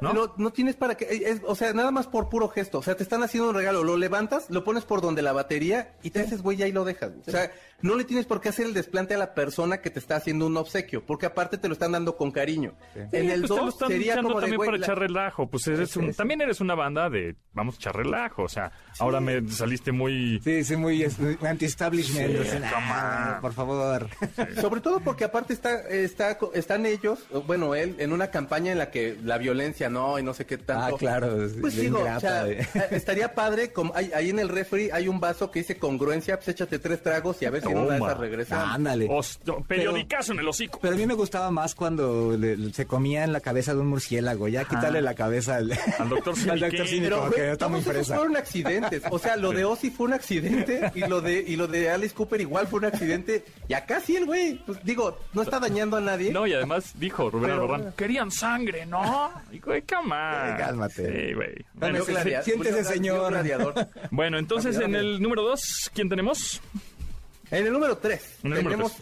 [0.00, 0.12] ¿No?
[0.12, 2.78] No, no tienes para qué, es- o sea, nada más por puro gesto.
[2.78, 5.94] O sea, te están haciendo un regalo, lo levantas, lo pones por donde la batería
[6.02, 7.12] y te haces güey y ahí lo dejas.
[7.26, 9.98] O sea, no le tienes por qué hacer el desplante a la persona que te
[9.98, 12.74] está haciendo un obsequio, porque aparte te lo están dando con cariño.
[13.12, 14.98] En el Pues te lo 2 están sería como de también güey, para la- echar
[14.98, 15.46] relajo.
[15.50, 18.42] Pues eres un, también eres una banda de vamos a echar relajo.
[18.44, 20.40] O sea, ahora me saliste muy.
[20.42, 22.40] Sí, sí, muy es- anti-establishment.
[22.40, 23.40] O sea, on.
[23.40, 24.08] por favor.
[24.60, 28.90] Sobre todo porque aparte está, está, están ellos, bueno, él, en una campaña en la
[28.90, 30.96] que la violencia no, y no sé qué tanto.
[30.96, 32.66] Ah, claro, es Pues digo, grata, o sea, eh.
[32.90, 36.48] estaría padre, como hay, ahí en el refri hay un vaso que dice congruencia, pues
[36.48, 38.72] échate tres tragos y a ver si en una de esas regresa.
[38.72, 39.06] Ándale.
[39.10, 40.78] Os- periodicazo en el hocico.
[40.80, 43.88] Pero a mí me gustaba más cuando le- se comía en la cabeza de un
[43.88, 44.48] murciélago.
[44.48, 46.86] Ya quitarle la cabeza al, Al doctor al doctor.
[46.86, 48.16] Simi, Pero que está muy fresa.
[48.16, 49.02] fueron accidentes.
[49.10, 52.14] O sea, lo de Ozzy fue un accidente y lo de y lo de Alice
[52.14, 53.44] Cooper igual fue un accidente.
[53.68, 56.32] Y acá sí el güey, pues digo, no está dañando a nadie.
[56.32, 59.30] No, y además dijo Rubén querían sangre, ¿no?
[59.52, 60.48] Y güey, come on.
[60.48, 61.28] Eh, cálmate.
[61.28, 61.54] Sí, güey.
[61.74, 62.04] Bueno,
[62.42, 63.30] siéntese, señor.
[63.30, 63.74] gladiador.
[64.10, 66.60] bueno, entonces en el número dos, ¿quién tenemos?
[67.50, 68.92] En el número 3 En el número tenemos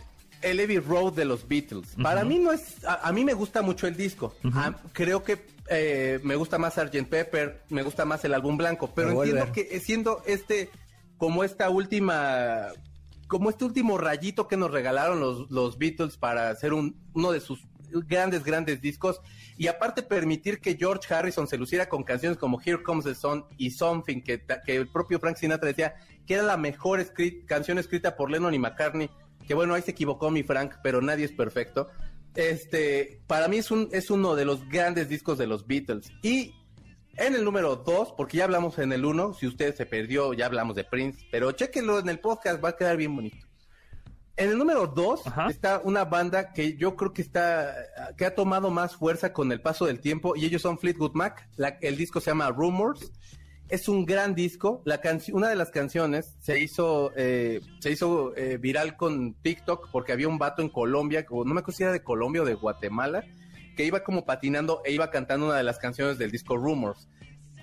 [0.43, 1.95] el Heavy Road de los Beatles.
[2.03, 4.35] Para mí no es, a, a mí me gusta mucho el disco.
[4.53, 7.07] Ah, creo que eh, me gusta más Sgt.
[7.09, 9.37] Pepper, me gusta más el álbum blanco, pero Revolver.
[9.37, 10.69] entiendo que eh, siendo este
[11.17, 12.67] como esta última
[13.29, 17.41] como este último rayito que nos regalaron los, los Beatles para hacer un, uno de
[17.41, 17.61] sus
[17.93, 19.21] grandes, grandes discos
[19.57, 23.45] y aparte permitir que George Harrison se luciera con canciones como Here Comes the Sun
[23.57, 25.95] y Something, que, el propio Frank Sinatra decía
[26.27, 27.05] que era la mejor
[27.47, 29.11] canción escrita por Lennon y McCartney,
[29.47, 31.89] que bueno, ahí se equivocó mi Frank, pero nadie es perfecto.
[32.35, 36.11] Este, para mí es, un, es uno de los grandes discos de los Beatles.
[36.23, 36.55] Y
[37.17, 40.47] en el número 2, porque ya hablamos en el 1, si usted se perdió, ya
[40.47, 43.52] hablamos de Prince, pero chéquenlo en el podcast, va a quedar bien bonito.
[44.37, 45.47] En el número 2 Ajá.
[45.49, 47.75] está una banda que yo creo que está
[48.17, 51.49] que ha tomado más fuerza con el paso del tiempo y ellos son Fleetwood Mac.
[51.57, 53.13] La- el disco se llama Rumors.
[53.69, 54.83] Es un gran disco.
[54.85, 55.01] La
[55.33, 60.29] una de las canciones se hizo eh, se hizo eh, viral con TikTok porque había
[60.29, 63.25] un vato en Colombia, o no me acuerdo si era de Colombia o de Guatemala,
[63.77, 67.09] que iba como patinando e iba cantando una de las canciones del disco Rumors.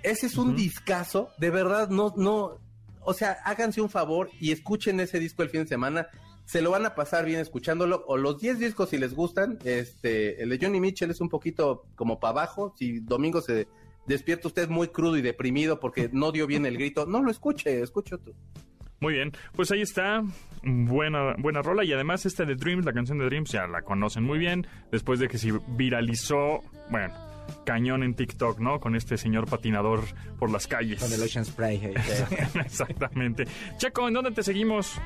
[0.03, 2.57] Ese es un discazo, de verdad, no, no,
[3.01, 6.07] o sea, háganse un favor y escuchen ese disco el fin de semana.
[6.49, 8.03] Se lo van a pasar bien escuchándolo.
[8.07, 9.59] O los 10 discos si les gustan.
[9.65, 12.73] Este, el de Johnny Mitchell es un poquito como para abajo.
[12.75, 13.67] Si domingo se
[14.07, 17.83] despierta usted muy crudo y deprimido porque no dio bien el grito, no lo escuche,
[17.83, 18.33] escuche otro.
[18.99, 20.23] Muy bien, pues ahí está,
[20.63, 24.23] buena, buena rola y además esta de Dreams, la canción de Dreams ya la conocen
[24.23, 27.13] muy bien, después de que se viralizó, bueno,
[27.63, 28.79] cañón en TikTok, ¿no?
[28.79, 30.01] Con este señor patinador
[30.39, 30.99] por las calles.
[30.99, 31.79] Con el Ocean Spray.
[31.79, 31.93] hey.
[32.65, 33.45] Exactamente.
[33.77, 34.99] Checo, ¿en dónde te seguimos?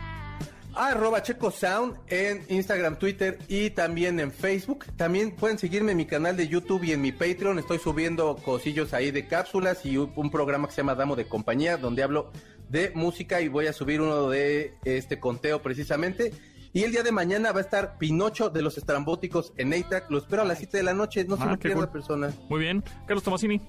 [0.76, 4.86] Arroba Checo Sound en Instagram, Twitter y también en Facebook.
[4.95, 7.59] También pueden seguirme en mi canal de YouTube y en mi Patreon.
[7.59, 11.78] Estoy subiendo cosillos ahí de cápsulas y un, programa que se llama Damo de Compañía,
[11.78, 12.32] donde hablo
[12.69, 16.34] de música y voy a subir uno de este conteo precisamente.
[16.76, 20.09] Y el día de mañana va a estar Pinocho de los Estrambóticos en ATAC.
[20.09, 21.24] Lo espero a las 7 de la noche.
[21.26, 21.91] No se Ah, lo qué pierda, cool.
[21.91, 22.34] persona.
[22.49, 23.61] Muy bien, Carlos Tomasini.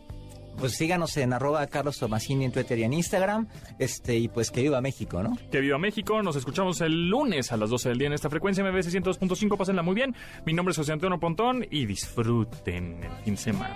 [0.59, 3.49] Pues síganos en arroba Carlos Tomasini en Twitter y en Instagram.
[3.79, 5.37] Este, y pues que viva México, ¿no?
[5.51, 8.65] Que viva México, nos escuchamos el lunes a las 12 del día en esta frecuencia
[8.65, 10.15] MBS 102.5, pásenla muy bien.
[10.45, 13.75] Mi nombre es José Antonio Pontón y disfruten el fin de semana.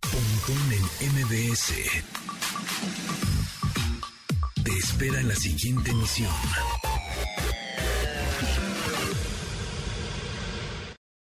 [0.00, 1.72] Pontón en MBS.
[4.64, 6.30] Te espera en la siguiente emisión.